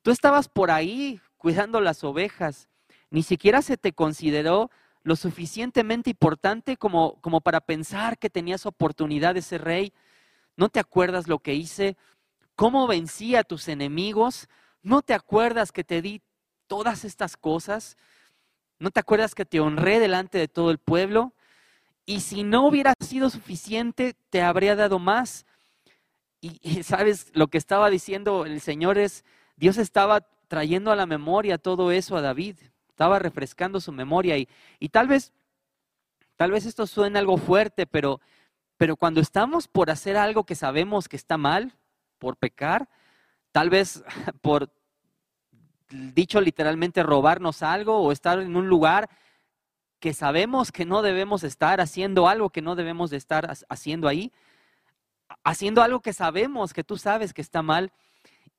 Tú 0.03 0.11
estabas 0.11 0.49
por 0.49 0.71
ahí 0.71 1.21
cuidando 1.43 1.81
las 1.81 2.05
ovejas. 2.05 2.69
Ni 3.11 3.25
siquiera 3.25 3.63
se 3.63 3.77
te 3.77 3.93
consideró 3.93 4.71
lo 5.03 5.17
suficientemente 5.17 6.11
importante 6.11 6.77
como, 6.77 7.21
como 7.21 7.41
para 7.41 7.61
pensar 7.61 8.17
que 8.17 8.31
tenías 8.31 8.65
oportunidad 8.65 9.35
de 9.35 9.43
ser 9.43 9.65
rey. 9.65 9.93
¿No 10.57 10.69
te 10.69 10.79
acuerdas 10.79 11.27
lo 11.27 11.41
que 11.41 11.55
hice? 11.55 11.97
¿Cómo 12.55 12.87
vencí 12.87 13.35
a 13.35 13.43
tus 13.43 13.67
enemigos? 13.67 14.49
¿No 14.83 15.03
te 15.03 15.15
acuerdas 15.15 15.73
que 15.73 15.83
te 15.83 16.01
di 16.01 16.23
todas 16.69 17.05
estas 17.05 17.37
cosas? 17.37 17.97
¿No 18.79 18.93
te 18.93 19.01
acuerdas 19.01 19.35
que 19.35 19.45
te 19.45 19.59
honré 19.59 19.99
delante 19.99 20.39
de 20.39 20.47
todo 20.47 20.71
el 20.71 20.79
pueblo? 20.79 21.33
Y 22.07 22.21
si 22.21 22.45
no 22.45 22.69
hubiera 22.69 22.95
sido 23.01 23.31
suficiente, 23.31 24.15
te 24.31 24.43
habría 24.43 24.77
dado 24.77 25.01
más. 25.01 25.45
Y, 26.41 26.85
sabes, 26.85 27.33
lo 27.35 27.49
que 27.49 27.59
estaba 27.59 27.91
diciendo 27.91 28.47
el 28.47 28.61
Señor 28.61 28.97
es, 28.97 29.25
Dios 29.57 29.77
estaba 29.77 30.21
trayendo 30.53 30.93
a 30.93 30.97
la 30.97 31.07
memoria 31.07 31.57
todo 31.57 31.93
eso 31.93 32.15
a 32.15 32.21
David, 32.21 32.59
estaba 32.91 33.19
refrescando 33.19 33.81
su 33.81 33.91
memoria 33.91 34.37
y, 34.37 34.47
y 34.79 34.91
tal 34.91 35.09
vez, 35.09 35.33
tal 36.37 36.51
vez 36.51 36.67
esto 36.67 36.87
suene 36.87 37.19
algo 37.19 37.39
fuerte, 37.39 37.87
pero, 37.87 38.21
pero 38.77 38.97
cuando 38.97 39.23
estamos 39.23 39.67
por 39.67 39.89
hacer 39.89 40.19
algo 40.19 40.45
que 40.45 40.55
sabemos 40.55 41.09
que 41.09 41.17
está 41.17 41.39
mal, 41.39 41.73
por 42.19 42.37
pecar, 42.37 42.87
tal 43.51 43.71
vez 43.71 44.05
por 44.43 44.69
dicho 45.89 46.39
literalmente 46.39 47.03
robarnos 47.03 47.63
algo 47.63 48.03
o 48.03 48.13
estar 48.13 48.39
en 48.39 48.55
un 48.55 48.69
lugar 48.69 49.09
que 50.01 50.13
sabemos 50.13 50.71
que 50.71 50.85
no 50.85 51.01
debemos 51.01 51.45
estar 51.45 51.81
haciendo 51.81 52.29
algo 52.29 52.51
que 52.51 52.61
no 52.61 52.75
debemos 52.75 53.09
de 53.09 53.17
estar 53.17 53.51
haciendo 53.71 54.07
ahí, 54.07 54.31
haciendo 55.45 55.81
algo 55.81 56.01
que 56.01 56.13
sabemos 56.13 56.75
que 56.75 56.85
tú 56.85 56.99
sabes 56.99 57.33
que 57.33 57.41
está 57.41 57.63
mal. 57.63 57.91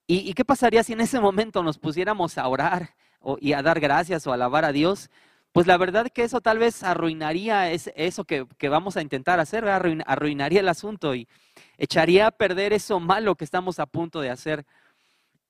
¿Y, 0.06 0.34
qué 0.34 0.44
pasaría 0.44 0.84
si 0.84 0.94
en 0.94 1.02
ese 1.02 1.20
momento 1.20 1.64
nos 1.64 1.78
pusiéramos 1.78 2.38
a 2.38 2.48
orar 2.48 2.96
y 3.40 3.54
a 3.54 3.62
dar 3.62 3.80
gracias 3.80 4.28
o 4.28 4.32
a 4.32 4.34
alabar 4.34 4.66
a 4.66 4.72
Dios? 4.72 5.10
Pues 5.54 5.68
la 5.68 5.78
verdad 5.78 6.08
que 6.10 6.24
eso 6.24 6.42
tal 6.42 6.58
vez 6.58 6.84
arruinaría 6.84 7.72
eso 7.72 8.26
que, 8.26 8.46
vamos 8.70 8.98
a 8.98 9.02
intentar 9.02 9.40
hacer, 9.40 9.68
arruinaría 9.68 10.60
el 10.60 10.70
asunto 10.70 11.16
y 11.16 11.28
echaría 11.78 12.28
a 12.28 12.32
perder 12.32 12.74
eso 12.74 13.00
malo 13.00 13.36
que 13.36 13.46
estamos 13.46 13.80
a 13.80 13.86
punto 13.86 14.20
de 14.20 14.30
hacer. 14.30 14.66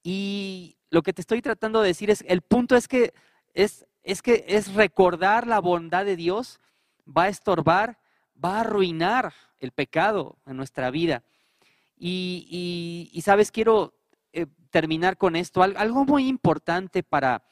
Y 0.04 0.78
lo 0.90 1.02
que 1.02 1.14
te 1.14 1.22
estoy 1.22 1.42
tratando 1.42 1.82
de 1.82 1.88
decir 1.88 2.10
es, 2.10 2.24
el 2.28 2.42
punto 2.42 2.76
es 2.76 2.88
que 2.88 3.14
es 3.54 3.86
es 4.04 4.22
que 4.22 4.46
es 4.48 4.74
recordar 4.74 5.48
la 5.48 5.60
bondad 5.60 6.06
de 6.06 6.16
Dios, 6.16 6.60
va 7.06 7.24
a 7.24 7.30
estorbar, 7.30 7.98
va 8.44 8.58
a 8.58 8.62
arruinar 8.62 9.34
el 9.60 9.72
pecado 9.72 10.38
en 10.46 10.58
nuestra 10.58 10.92
vida. 10.92 11.24
Y, 11.98 13.22
sabes, 13.24 13.50
quiero 13.50 13.94
eh, 14.34 14.48
terminar 14.72 15.18
con 15.18 15.36
esto. 15.36 15.62
Algo 15.64 16.06
muy 16.06 16.28
importante 16.28 17.04
para, 17.04 17.44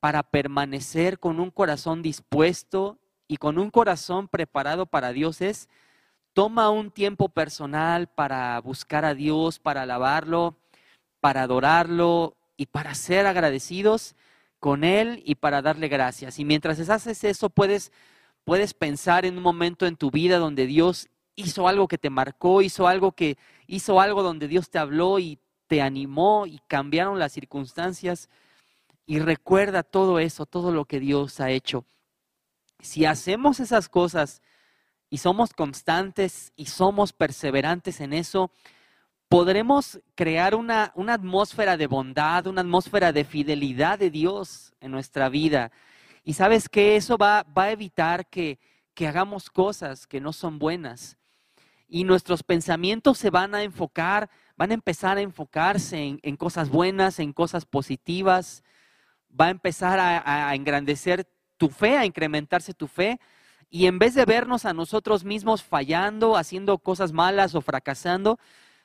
para 0.00 0.22
permanecer 0.22 1.18
con 1.18 1.38
un 1.40 1.50
corazón 1.50 2.02
dispuesto 2.02 2.98
y 3.28 3.36
con 3.36 3.58
un 3.58 3.70
corazón 3.70 4.28
preparado 4.28 4.86
para 4.86 5.12
Dios 5.12 5.40
es, 5.40 5.68
toma 6.32 6.70
un 6.70 6.90
tiempo 6.90 7.28
personal 7.28 8.08
para 8.08 8.60
buscar 8.60 9.04
a 9.04 9.14
Dios, 9.14 9.58
para 9.58 9.82
alabarlo, 9.82 10.56
para 11.20 11.42
adorarlo 11.42 12.36
y 12.56 12.66
para 12.66 12.94
ser 12.94 13.26
agradecidos 13.26 14.14
con 14.58 14.84
Él 14.84 15.22
y 15.24 15.34
para 15.34 15.62
darle 15.62 15.88
gracias. 15.88 16.38
Y 16.38 16.44
mientras 16.44 16.78
haces 16.88 17.24
eso, 17.24 17.50
puedes, 17.50 17.92
puedes 18.44 18.74
pensar 18.74 19.24
en 19.24 19.36
un 19.36 19.42
momento 19.42 19.86
en 19.86 19.96
tu 19.96 20.10
vida 20.10 20.38
donde 20.38 20.66
Dios 20.66 21.08
hizo 21.34 21.68
algo 21.68 21.88
que 21.88 21.98
te 21.98 22.10
marcó, 22.10 22.62
hizo 22.62 22.86
algo 22.86 23.12
que 23.12 23.36
hizo 23.66 24.00
algo 24.00 24.22
donde 24.22 24.48
Dios 24.48 24.70
te 24.70 24.78
habló 24.78 25.18
y 25.18 25.38
te 25.72 25.80
animó 25.80 26.44
y 26.46 26.60
cambiaron 26.68 27.18
las 27.18 27.32
circunstancias. 27.32 28.28
Y 29.06 29.20
recuerda 29.20 29.82
todo 29.82 30.18
eso, 30.18 30.44
todo 30.44 30.70
lo 30.70 30.84
que 30.84 31.00
Dios 31.00 31.40
ha 31.40 31.48
hecho. 31.48 31.86
Si 32.80 33.06
hacemos 33.06 33.58
esas 33.58 33.88
cosas 33.88 34.42
y 35.08 35.16
somos 35.16 35.54
constantes 35.54 36.52
y 36.56 36.66
somos 36.66 37.14
perseverantes 37.14 38.02
en 38.02 38.12
eso, 38.12 38.50
podremos 39.28 39.98
crear 40.14 40.54
una, 40.54 40.92
una, 40.94 41.14
atmósfera 41.14 41.78
de 41.78 41.86
bondad, 41.86 42.46
una 42.48 42.60
atmósfera 42.60 43.10
de 43.10 43.24
fidelidad 43.24 43.98
de 43.98 44.10
Dios 44.10 44.74
en 44.78 44.90
nuestra 44.90 45.30
vida. 45.30 45.72
Y 46.22 46.34
sabes 46.34 46.68
que 46.68 46.96
eso 46.96 47.16
va, 47.16 47.44
va 47.44 47.62
a 47.62 47.72
evitar 47.72 48.26
que, 48.26 48.58
que 48.92 49.08
hagamos 49.08 49.48
cosas 49.48 50.06
que 50.06 50.20
no 50.20 50.34
son 50.34 50.58
buenas. 50.58 51.16
Y 51.88 52.04
nuestros 52.04 52.42
pensamientos 52.42 53.16
se 53.16 53.30
van 53.30 53.54
a 53.54 53.62
enfocar, 53.62 54.28
van 54.56 54.70
a 54.70 54.74
empezar 54.74 55.18
a 55.18 55.20
enfocarse 55.22 56.18
en, 56.22 56.36
cosas 56.36 56.68
buenas, 56.68 57.18
en 57.18 57.32
cosas 57.32 57.64
positivas. 57.64 58.62
Va 59.38 59.46
a 59.46 59.50
empezar 59.50 59.98
a, 59.98 60.48
a 60.48 60.54
engrandecer 60.54 61.26
tu 61.56 61.68
fe, 61.68 61.96
a 61.96 62.04
incrementarse 62.04 62.74
tu 62.74 62.86
fe. 62.86 63.20
Y 63.70 63.86
en 63.86 63.98
vez 63.98 64.14
de 64.14 64.24
vernos 64.24 64.64
a 64.64 64.74
nosotros 64.74 65.24
mismos 65.24 65.62
fallando, 65.62 66.36
haciendo 66.36 66.78
cosas 66.78 67.12
malas 67.12 67.54
o 67.54 67.60
fracasando, 67.60 68.38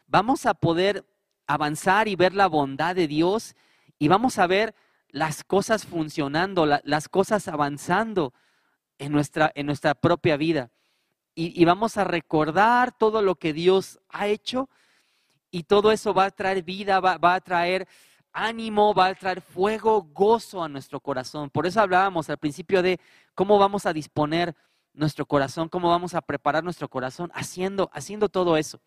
vamos 0.07 0.45
a 0.45 0.53
poder 0.53 1.05
avanzar 1.47 2.07
y 2.07 2.15
ver 2.15 2.33
la 2.33 2.47
bondad 2.47 2.95
de 2.95 3.07
Dios 3.07 3.55
y 3.99 4.07
vamos 4.07 4.37
a 4.37 4.47
ver 4.47 4.75
las 5.09 5.43
cosas 5.43 5.85
funcionando, 5.85 6.65
las 6.65 7.09
cosas 7.09 7.47
avanzando 7.47 8.33
en 8.97 9.11
nuestra, 9.11 9.51
en 9.55 9.65
nuestra 9.65 9.95
propia 9.95 10.37
vida. 10.37 10.71
Y, 11.39 11.63
vamos 11.65 11.97
a 11.97 12.03
recordar 12.03 12.97
todo 12.97 13.21
lo 13.21 13.35
que 13.35 13.53
Dios 13.53 13.99
ha 14.09 14.25
hecho 14.25 14.69
y 15.51 15.63
todo 15.63 15.91
eso 15.91 16.13
va 16.13 16.25
a 16.25 16.31
traer 16.31 16.63
vida, 16.63 16.99
va, 16.99 17.17
va 17.17 17.35
a 17.35 17.41
traer 17.41 17.87
ánimo, 18.31 18.93
va 18.93 19.07
a 19.07 19.15
traer 19.15 19.41
fuego, 19.41 20.03
gozo 20.13 20.63
a 20.63 20.69
nuestro 20.69 20.99
corazón. 20.99 21.49
Por 21.49 21.65
eso 21.65 21.81
hablábamos 21.81 22.29
al 22.29 22.37
principio 22.37 22.81
de 22.81 22.99
cómo 23.33 23.57
vamos 23.57 23.85
a 23.85 23.93
disponer 23.93 24.55
nuestro 24.93 25.25
corazón, 25.25 25.69
cómo 25.69 25.89
vamos 25.89 26.13
a 26.13 26.21
preparar 26.21 26.63
nuestro 26.63 26.89
corazón 26.89 27.31
haciendo, 27.33 27.89
haciendo 27.93 28.29
todo 28.29 28.57
eso 28.57 28.81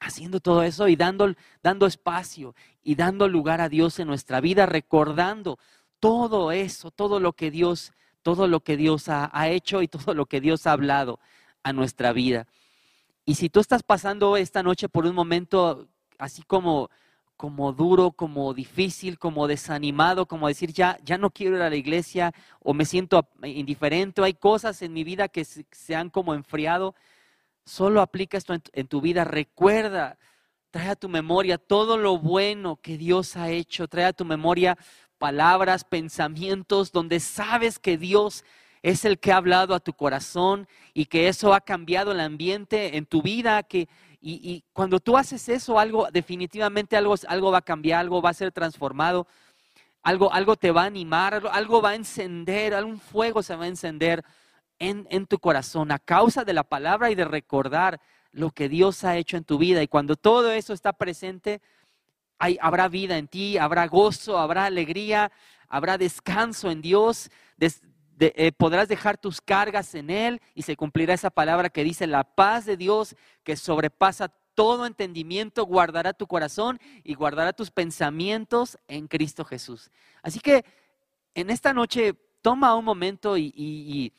haciendo 0.00 0.40
todo 0.40 0.62
eso 0.62 0.88
y 0.88 0.96
dando, 0.96 1.34
dando 1.62 1.86
espacio 1.86 2.54
y 2.82 2.94
dando 2.94 3.28
lugar 3.28 3.60
a 3.60 3.68
Dios 3.68 3.98
en 3.98 4.08
nuestra 4.08 4.40
vida, 4.40 4.66
recordando 4.66 5.58
todo 6.00 6.50
eso, 6.50 6.90
todo 6.90 7.20
lo 7.20 7.34
que 7.34 7.50
Dios, 7.50 7.92
todo 8.22 8.48
lo 8.48 8.60
que 8.60 8.76
Dios 8.76 9.08
ha, 9.08 9.48
hecho 9.48 9.82
y 9.82 9.88
todo 9.88 10.14
lo 10.14 10.26
que 10.26 10.40
Dios 10.40 10.66
ha 10.66 10.72
hablado 10.72 11.20
a 11.62 11.72
nuestra 11.74 12.12
vida. 12.12 12.46
Y 13.24 13.34
si 13.34 13.48
tú 13.48 13.60
estás 13.60 13.82
pasando 13.82 14.36
esta 14.36 14.62
noche 14.62 14.88
por 14.88 15.06
un 15.06 15.14
momento 15.14 15.88
así 16.18 16.42
como 16.42 16.90
como 17.36 17.72
duro, 17.72 18.12
como 18.12 18.52
difícil, 18.52 19.18
como 19.18 19.46
desanimado, 19.48 20.26
como 20.26 20.46
decir 20.46 20.72
ya 20.74 20.98
ya 21.02 21.16
no 21.16 21.30
quiero 21.30 21.56
ir 21.56 21.62
a 21.62 21.70
la 21.70 21.76
iglesia 21.76 22.32
o 22.60 22.74
me 22.74 22.84
siento 22.84 23.26
indiferente, 23.42 24.22
hay 24.22 24.34
cosas 24.34 24.82
en 24.82 24.92
mi 24.92 25.04
vida 25.04 25.28
que 25.28 25.44
se 25.44 25.96
han 25.96 26.10
como 26.10 26.34
enfriado, 26.34 26.94
Solo 27.70 28.00
aplica 28.00 28.36
esto 28.36 28.54
en, 28.54 28.86
tu 28.88 29.00
vida. 29.00 29.24
Recuerda, 29.24 30.18
trae 30.72 30.88
a 30.88 30.96
tu 30.96 31.08
memoria 31.08 31.58
todo 31.58 31.98
lo 31.98 32.18
bueno 32.18 32.80
que 32.82 32.98
Dios 32.98 33.36
ha 33.36 33.50
hecho. 33.50 33.86
Trae 33.86 34.06
a 34.06 34.12
tu 34.12 34.24
memoria 34.24 34.76
palabras, 35.18 35.84
pensamientos, 35.84 36.90
donde 36.90 37.20
sabes 37.20 37.78
que 37.78 37.96
Dios 37.96 38.44
es 38.82 39.04
el 39.04 39.18
que 39.18 39.32
ha 39.32 39.36
hablado 39.36 39.74
a 39.74 39.80
tu 39.80 39.92
corazón 39.92 40.66
y 40.94 41.06
que 41.06 41.28
eso 41.28 41.52
ha 41.52 41.60
cambiado 41.60 42.12
el 42.12 42.20
ambiente 42.20 42.96
en 42.96 43.06
tu 43.06 43.22
vida. 43.22 43.62
Que, 43.62 43.88
y, 44.20 44.64
cuando 44.72 45.00
tú 45.00 45.16
haces 45.16 45.48
eso, 45.48 45.78
algo, 45.78 46.08
definitivamente 46.10 46.96
algo, 46.96 47.14
algo 47.28 47.50
va 47.50 47.58
a 47.58 47.62
cambiar, 47.62 48.00
algo 48.00 48.22
va 48.22 48.30
a 48.30 48.34
ser 48.34 48.52
transformado. 48.52 49.26
Algo, 50.02 50.32
algo 50.32 50.56
te 50.56 50.70
va 50.70 50.84
a 50.84 50.86
animar, 50.86 51.42
algo, 51.52 51.82
va 51.82 51.90
a 51.90 51.94
encender, 51.94 52.72
algún 52.72 52.98
fuego 52.98 53.42
se 53.42 53.54
va 53.54 53.64
a 53.64 53.68
encender 53.68 54.24
en, 54.78 55.26
tu 55.26 55.38
corazón 55.38 55.92
a 55.92 55.98
causa 55.98 56.42
de 56.42 56.54
la 56.54 56.64
palabra 56.64 57.10
y 57.10 57.14
de 57.14 57.26
recordar 57.26 58.00
lo 58.32 58.50
que 58.50 58.70
Dios 58.70 59.04
ha 59.04 59.18
hecho 59.18 59.36
en 59.36 59.44
tu 59.44 59.58
vida. 59.58 59.82
Y 59.82 59.88
cuando 59.88 60.16
todo 60.16 60.52
eso 60.52 60.72
está 60.72 60.94
presente, 60.94 61.60
hay, 62.38 62.56
habrá 62.62 62.88
vida 62.88 63.18
en 63.18 63.28
ti, 63.28 63.58
habrá 63.58 63.86
gozo, 63.88 64.38
habrá 64.38 64.64
alegría, 64.64 65.30
habrá 65.68 65.98
descanso 65.98 66.70
en 66.70 66.80
Dios. 66.80 67.30
Eh, 68.20 68.52
podrás 68.52 68.86
dejar 68.88 69.16
tus 69.18 69.40
cargas 69.40 69.94
en 69.94 70.10
Él 70.10 70.42
y 70.54 70.62
se 70.62 70.76
cumplirá 70.76 71.14
esa 71.14 71.30
palabra 71.30 71.70
que 71.70 71.84
dice, 71.84 72.06
la 72.06 72.24
paz 72.24 72.66
de 72.66 72.76
Dios 72.76 73.16
que 73.42 73.56
sobrepasa 73.56 74.28
todo 74.54 74.84
entendimiento, 74.86 75.64
guardará 75.64 76.12
tu 76.12 76.26
corazón 76.26 76.78
y 77.02 77.14
guardará 77.14 77.52
tus 77.52 77.70
pensamientos 77.70 78.78
en 78.88 79.08
Cristo 79.08 79.44
Jesús. 79.44 79.90
Así 80.22 80.38
que 80.38 80.64
en 81.34 81.48
esta 81.48 81.72
noche 81.72 82.14
toma 82.42 82.74
un 82.74 82.84
momento 82.84 83.38
y 83.38 84.12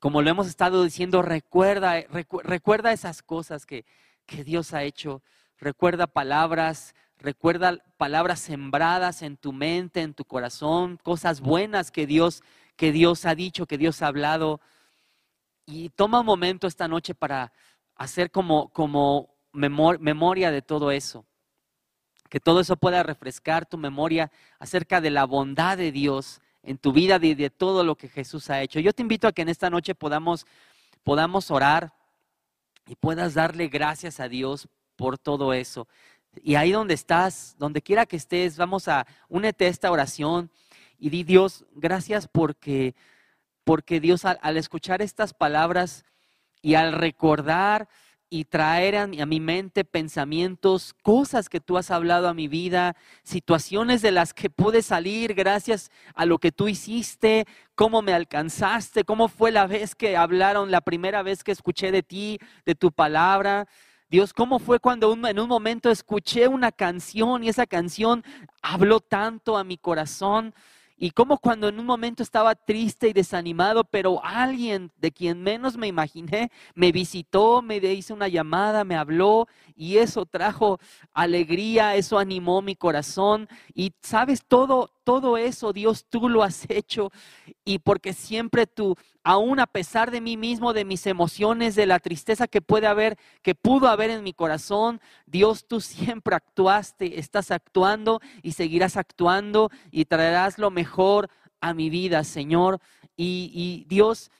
como 0.00 0.22
lo 0.22 0.30
hemos 0.30 0.46
estado 0.46 0.84
diciendo, 0.84 1.22
recuerda, 1.22 2.04
recuerda 2.44 2.92
esas 2.92 3.22
cosas 3.22 3.66
que, 3.66 3.84
que 4.26 4.44
Dios 4.44 4.74
ha 4.74 4.82
hecho. 4.82 5.22
Recuerda 5.58 6.06
palabras, 6.06 6.94
recuerda 7.18 7.78
palabras 7.96 8.40
sembradas 8.40 9.22
en 9.22 9.36
tu 9.36 9.52
mente, 9.52 10.02
en 10.02 10.14
tu 10.14 10.24
corazón, 10.24 10.98
cosas 11.02 11.40
buenas 11.40 11.90
que 11.90 12.06
Dios, 12.06 12.42
que 12.76 12.92
Dios 12.92 13.24
ha 13.26 13.34
dicho, 13.34 13.66
que 13.66 13.78
Dios 13.78 14.02
ha 14.02 14.08
hablado. 14.08 14.60
y 15.66 15.88
toma 15.90 16.20
un 16.20 16.26
momento 16.26 16.66
esta 16.68 16.86
noche 16.86 17.14
para 17.14 17.52
hacer 17.96 18.30
como, 18.30 18.68
como 18.68 19.34
memoria 19.52 20.50
de 20.50 20.62
todo 20.62 20.90
eso. 20.90 21.24
Que 22.28 22.40
todo 22.40 22.60
eso 22.60 22.76
pueda 22.76 23.02
refrescar 23.02 23.66
tu 23.66 23.78
memoria 23.78 24.30
acerca 24.58 25.00
de 25.00 25.10
la 25.10 25.24
bondad 25.24 25.76
de 25.76 25.92
Dios 25.92 26.40
en 26.62 26.78
tu 26.78 26.92
vida 26.92 27.18
y 27.22 27.34
de, 27.34 27.50
todo 27.50 27.84
lo 27.84 27.96
que 27.96 28.08
Jesús 28.08 28.50
ha 28.50 28.60
hecho. 28.60 28.80
Yo 28.80 28.92
te 28.92 29.02
invito 29.02 29.28
a 29.28 29.32
que 29.32 29.42
en 29.42 29.48
esta 29.48 29.70
noche 29.70 29.94
podamos, 29.94 30.46
podamos 31.04 31.50
orar 31.50 31.92
y 32.86 32.96
puedas 32.96 33.34
darle 33.34 33.68
gracias 33.68 34.20
a 34.20 34.28
Dios 34.28 34.68
por 34.96 35.18
todo 35.18 35.52
eso. 35.52 35.86
Y 36.42 36.56
ahí 36.56 36.72
donde 36.72 36.94
estás, 36.94 37.54
donde 37.58 37.80
quiera 37.80 38.04
que 38.04 38.16
estés, 38.16 38.56
vamos 38.56 38.88
a 38.88 39.06
únete 39.28 39.66
a 39.66 39.68
esta 39.68 39.90
oración 39.90 40.50
y 40.98 41.10
di 41.10 41.24
Dios, 41.24 41.64
gracias 41.74 42.28
porque, 42.28 42.94
porque 43.64 44.00
Dios 44.00 44.24
al 44.24 44.56
escuchar 44.56 45.02
estas 45.02 45.34
palabras 45.34 46.04
y 46.62 46.74
al 46.74 46.92
recordar 46.92 47.88
y 48.28 48.44
traer 48.44 48.96
a 48.96 49.06
mi, 49.06 49.40
mente 49.40 49.84
pensamientos, 49.84 50.94
cosas 51.02 51.48
que 51.48 51.60
tú 51.60 51.78
has 51.78 51.92
hablado 51.92 52.28
a 52.28 52.34
mi 52.34 52.48
vida, 52.48 52.96
situaciones 53.22 54.02
de 54.02 54.10
las 54.10 54.34
que 54.34 54.50
pude 54.50 54.82
salir 54.82 55.34
gracias 55.34 55.90
a 56.14 56.26
lo 56.26 56.38
que 56.38 56.50
tú 56.50 56.66
hiciste, 56.66 57.46
cómo 57.76 58.02
me 58.02 58.12
alcanzaste, 58.12 59.04
cómo 59.04 59.28
fue 59.28 59.52
la 59.52 59.66
vez 59.66 59.94
que 59.94 60.16
hablaron, 60.16 60.72
la 60.72 60.80
primera 60.80 61.22
vez 61.22 61.44
que 61.44 61.52
escuché 61.52 61.92
de 61.92 62.02
ti, 62.02 62.38
de 62.64 62.74
tu 62.74 62.90
palabra. 62.90 63.68
Dios, 64.08 64.32
¿cómo 64.32 64.58
fue 64.58 64.80
cuando 64.80 65.16
en 65.26 65.38
un 65.38 65.48
momento 65.48 65.90
escuché 65.90 66.48
una 66.48 66.72
canción 66.72 67.44
y 67.44 67.48
esa 67.48 67.66
canción 67.66 68.24
habló 68.60 69.00
tanto 69.00 69.56
a 69.56 69.62
mi 69.62 69.78
corazón? 69.78 70.52
Y 70.98 71.10
como 71.10 71.38
cuando 71.38 71.68
en 71.68 71.78
un 71.78 71.84
momento 71.84 72.22
estaba 72.22 72.54
triste 72.54 73.08
y 73.08 73.12
desanimado, 73.12 73.84
pero 73.84 74.24
alguien 74.24 74.90
de 74.96 75.12
quien 75.12 75.42
menos 75.42 75.76
me 75.76 75.86
imaginé 75.86 76.50
me 76.74 76.90
visitó, 76.90 77.60
me 77.60 77.76
hizo 77.76 78.14
una 78.14 78.28
llamada, 78.28 78.84
me 78.84 78.96
habló 78.96 79.46
y 79.74 79.98
eso 79.98 80.24
trajo 80.24 80.78
alegría, 81.12 81.96
eso 81.96 82.18
animó 82.18 82.62
mi 82.62 82.76
corazón. 82.76 83.46
Y 83.74 83.92
sabes, 84.00 84.42
todo, 84.46 84.90
todo 85.04 85.36
eso, 85.36 85.72
Dios, 85.74 86.06
tú 86.08 86.28
lo 86.28 86.42
has 86.42 86.64
hecho. 86.70 87.12
Y 87.64 87.78
porque 87.80 88.14
siempre 88.14 88.66
tú, 88.66 88.96
aún 89.22 89.60
a 89.60 89.66
pesar 89.66 90.10
de 90.10 90.20
mí 90.20 90.36
mismo, 90.36 90.72
de 90.72 90.84
mis 90.84 91.06
emociones, 91.06 91.74
de 91.74 91.84
la 91.84 91.98
tristeza 91.98 92.48
que 92.48 92.62
puede 92.62 92.86
haber, 92.86 93.18
que 93.42 93.54
pudo 93.54 93.88
haber 93.88 94.10
en 94.10 94.22
mi 94.22 94.32
corazón, 94.32 95.00
Dios, 95.26 95.66
tú 95.66 95.80
siempre 95.80 96.34
actuaste, 96.34 97.18
estás 97.18 97.50
actuando 97.50 98.20
y 98.42 98.52
seguirás 98.52 98.96
actuando 98.96 99.70
y 99.90 100.06
traerás 100.06 100.58
lo 100.58 100.70
mejor 100.70 100.85
a 101.60 101.74
mi 101.74 101.90
vida, 101.90 102.24
Señor. 102.24 102.80
Y, 103.16 103.50
y 103.52 103.84
Dios, 103.88 104.30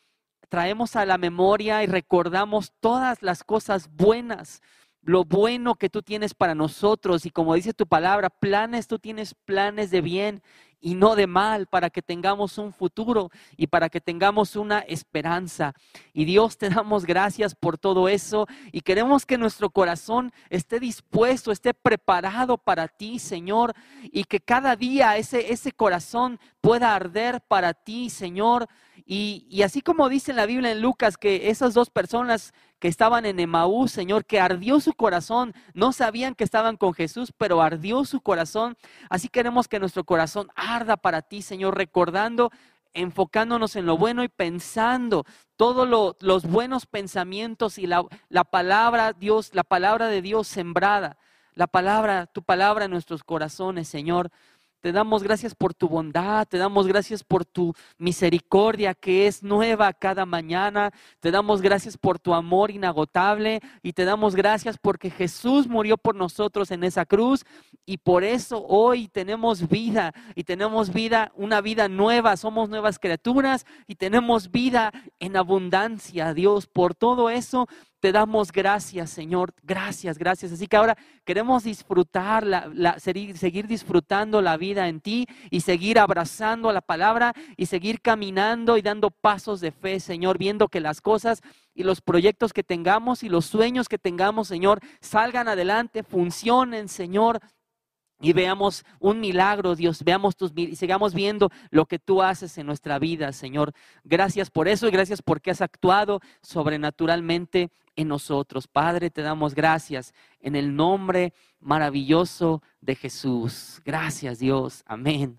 traemos 0.48 0.96
a 0.96 1.06
la 1.06 1.18
memoria 1.18 1.82
y 1.82 1.86
recordamos 1.86 2.72
todas 2.80 3.22
las 3.22 3.44
cosas 3.44 3.90
buenas 3.94 4.62
lo 5.06 5.24
bueno 5.24 5.76
que 5.76 5.88
tú 5.88 6.02
tienes 6.02 6.34
para 6.34 6.56
nosotros 6.56 7.26
y 7.26 7.30
como 7.30 7.54
dice 7.54 7.72
tu 7.72 7.86
palabra, 7.86 8.28
planes, 8.28 8.88
tú 8.88 8.98
tienes 8.98 9.34
planes 9.34 9.92
de 9.92 10.00
bien 10.00 10.42
y 10.86 10.94
no 10.94 11.16
de 11.16 11.26
mal 11.26 11.66
para 11.66 11.90
que 11.90 12.00
tengamos 12.00 12.58
un 12.58 12.72
futuro 12.72 13.32
y 13.56 13.66
para 13.66 13.88
que 13.88 14.00
tengamos 14.00 14.54
una 14.54 14.78
esperanza. 14.78 15.74
Y 16.12 16.26
Dios 16.26 16.58
te 16.58 16.70
damos 16.70 17.06
gracias 17.06 17.56
por 17.56 17.76
todo 17.76 18.08
eso 18.08 18.46
y 18.70 18.82
queremos 18.82 19.26
que 19.26 19.36
nuestro 19.36 19.68
corazón 19.70 20.30
esté 20.48 20.78
dispuesto, 20.78 21.50
esté 21.50 21.74
preparado 21.74 22.56
para 22.56 22.86
ti, 22.86 23.18
Señor, 23.18 23.74
y 24.00 24.22
que 24.22 24.38
cada 24.38 24.76
día 24.76 25.16
ese, 25.16 25.52
ese 25.52 25.72
corazón 25.72 26.38
pueda 26.60 26.94
arder 26.94 27.40
para 27.40 27.74
ti, 27.74 28.08
Señor. 28.08 28.68
Y, 29.04 29.44
y 29.50 29.62
así 29.62 29.80
como 29.82 30.08
dice 30.08 30.30
en 30.30 30.36
la 30.36 30.46
Biblia 30.46 30.70
en 30.70 30.82
Lucas 30.82 31.16
que 31.16 31.50
esas 31.50 31.74
dos 31.74 31.90
personas 31.90 32.54
que 32.78 32.88
estaban 32.88 33.24
en 33.24 33.40
Emaús, 33.40 33.90
Señor, 33.90 34.24
que 34.24 34.40
ardió 34.40 34.80
su 34.80 34.92
corazón. 34.92 35.54
No 35.74 35.92
sabían 35.92 36.34
que 36.34 36.44
estaban 36.44 36.76
con 36.76 36.92
Jesús, 36.92 37.32
pero 37.36 37.62
ardió 37.62 38.04
su 38.04 38.20
corazón. 38.20 38.76
Así 39.08 39.28
queremos 39.28 39.68
que 39.68 39.78
nuestro 39.78 40.04
corazón 40.04 40.48
arda 40.76 40.96
para 40.96 41.22
ti, 41.22 41.42
Señor, 41.42 41.76
recordando 41.76 42.50
enfocándonos 42.96 43.76
en 43.76 43.84
lo 43.84 43.98
bueno 43.98 44.24
y 44.24 44.28
pensando 44.28 45.26
todos 45.56 46.16
los 46.20 46.46
buenos 46.46 46.86
pensamientos 46.86 47.78
y 47.78 47.86
la, 47.86 48.04
la, 48.30 48.44
palabra 48.44 49.12
Dios, 49.12 49.50
la 49.52 49.64
palabra 49.64 50.08
de 50.08 50.22
Dios 50.22 50.48
sembrada, 50.48 51.18
la 51.54 51.66
palabra, 51.66 52.26
tu 52.26 52.42
palabra 52.42 52.86
en 52.86 52.90
nuestros 52.90 53.22
corazones, 53.22 53.86
Señor. 53.88 54.30
Te 54.86 54.92
damos 54.92 55.24
gracias 55.24 55.52
por 55.52 55.74
tu 55.74 55.88
bondad, 55.88 56.46
te 56.46 56.58
damos 56.58 56.86
gracias 56.86 57.24
por 57.24 57.44
tu 57.44 57.74
misericordia 57.98 58.94
que 58.94 59.26
es 59.26 59.42
nueva 59.42 59.92
cada 59.92 60.24
mañana, 60.26 60.92
te 61.18 61.32
damos 61.32 61.60
gracias 61.60 61.98
por 61.98 62.20
tu 62.20 62.32
amor 62.32 62.70
inagotable 62.70 63.60
y 63.82 63.94
te 63.94 64.04
damos 64.04 64.36
gracias 64.36 64.78
porque 64.78 65.10
Jesús 65.10 65.66
murió 65.66 65.96
por 65.96 66.14
nosotros 66.14 66.70
en 66.70 66.84
esa 66.84 67.04
cruz 67.04 67.44
y 67.84 67.96
por 67.96 68.22
eso 68.22 68.64
hoy 68.64 69.08
tenemos 69.08 69.68
vida 69.68 70.14
y 70.36 70.44
tenemos 70.44 70.92
vida, 70.92 71.32
una 71.34 71.60
vida 71.60 71.88
nueva, 71.88 72.36
somos 72.36 72.68
nuevas 72.68 73.00
criaturas 73.00 73.66
y 73.88 73.96
tenemos 73.96 74.52
vida 74.52 74.92
en 75.18 75.36
abundancia, 75.36 76.32
Dios. 76.32 76.68
Por 76.68 76.94
todo 76.94 77.28
eso 77.28 77.66
te 78.06 78.12
damos 78.12 78.52
gracias, 78.52 79.10
Señor. 79.10 79.52
Gracias, 79.64 80.16
gracias. 80.16 80.52
Así 80.52 80.68
que 80.68 80.76
ahora 80.76 80.96
queremos 81.24 81.64
disfrutar, 81.64 82.46
la, 82.46 83.00
seguir 83.00 83.66
disfrutando 83.66 84.40
la 84.40 84.56
vida 84.56 84.86
en 84.86 85.00
ti 85.00 85.26
y 85.50 85.62
seguir 85.62 85.98
abrazando 85.98 86.70
la 86.72 86.82
palabra 86.82 87.32
y 87.56 87.66
seguir 87.66 88.00
caminando 88.00 88.76
y 88.76 88.82
dando 88.82 89.10
pasos 89.10 89.60
de 89.60 89.72
fe, 89.72 89.98
Señor, 89.98 90.38
viendo 90.38 90.68
que 90.68 90.78
las 90.78 91.00
cosas 91.00 91.40
y 91.74 91.82
los 91.82 92.00
proyectos 92.00 92.52
que 92.52 92.62
tengamos 92.62 93.24
y 93.24 93.28
los 93.28 93.44
sueños 93.44 93.88
que 93.88 93.98
tengamos, 93.98 94.46
Señor, 94.46 94.78
salgan 95.00 95.48
adelante, 95.48 96.04
funcionen, 96.04 96.86
Señor 96.86 97.40
y 98.20 98.32
veamos 98.32 98.84
un 98.98 99.20
milagro, 99.20 99.74
Dios, 99.74 100.02
veamos 100.02 100.36
tus 100.36 100.52
y 100.56 100.76
sigamos 100.76 101.14
viendo 101.14 101.50
lo 101.70 101.86
que 101.86 101.98
tú 101.98 102.22
haces 102.22 102.56
en 102.58 102.66
nuestra 102.66 102.98
vida, 102.98 103.32
Señor. 103.32 103.72
Gracias 104.04 104.50
por 104.50 104.68
eso 104.68 104.88
y 104.88 104.90
gracias 104.90 105.20
porque 105.20 105.50
has 105.50 105.60
actuado 105.60 106.20
sobrenaturalmente 106.40 107.70
en 107.94 108.08
nosotros. 108.08 108.68
Padre, 108.68 109.10
te 109.10 109.22
damos 109.22 109.54
gracias 109.54 110.14
en 110.40 110.56
el 110.56 110.74
nombre 110.74 111.32
maravilloso 111.60 112.62
de 112.80 112.94
Jesús. 112.94 113.80
Gracias, 113.84 114.38
Dios. 114.38 114.82
Amén. 114.86 115.38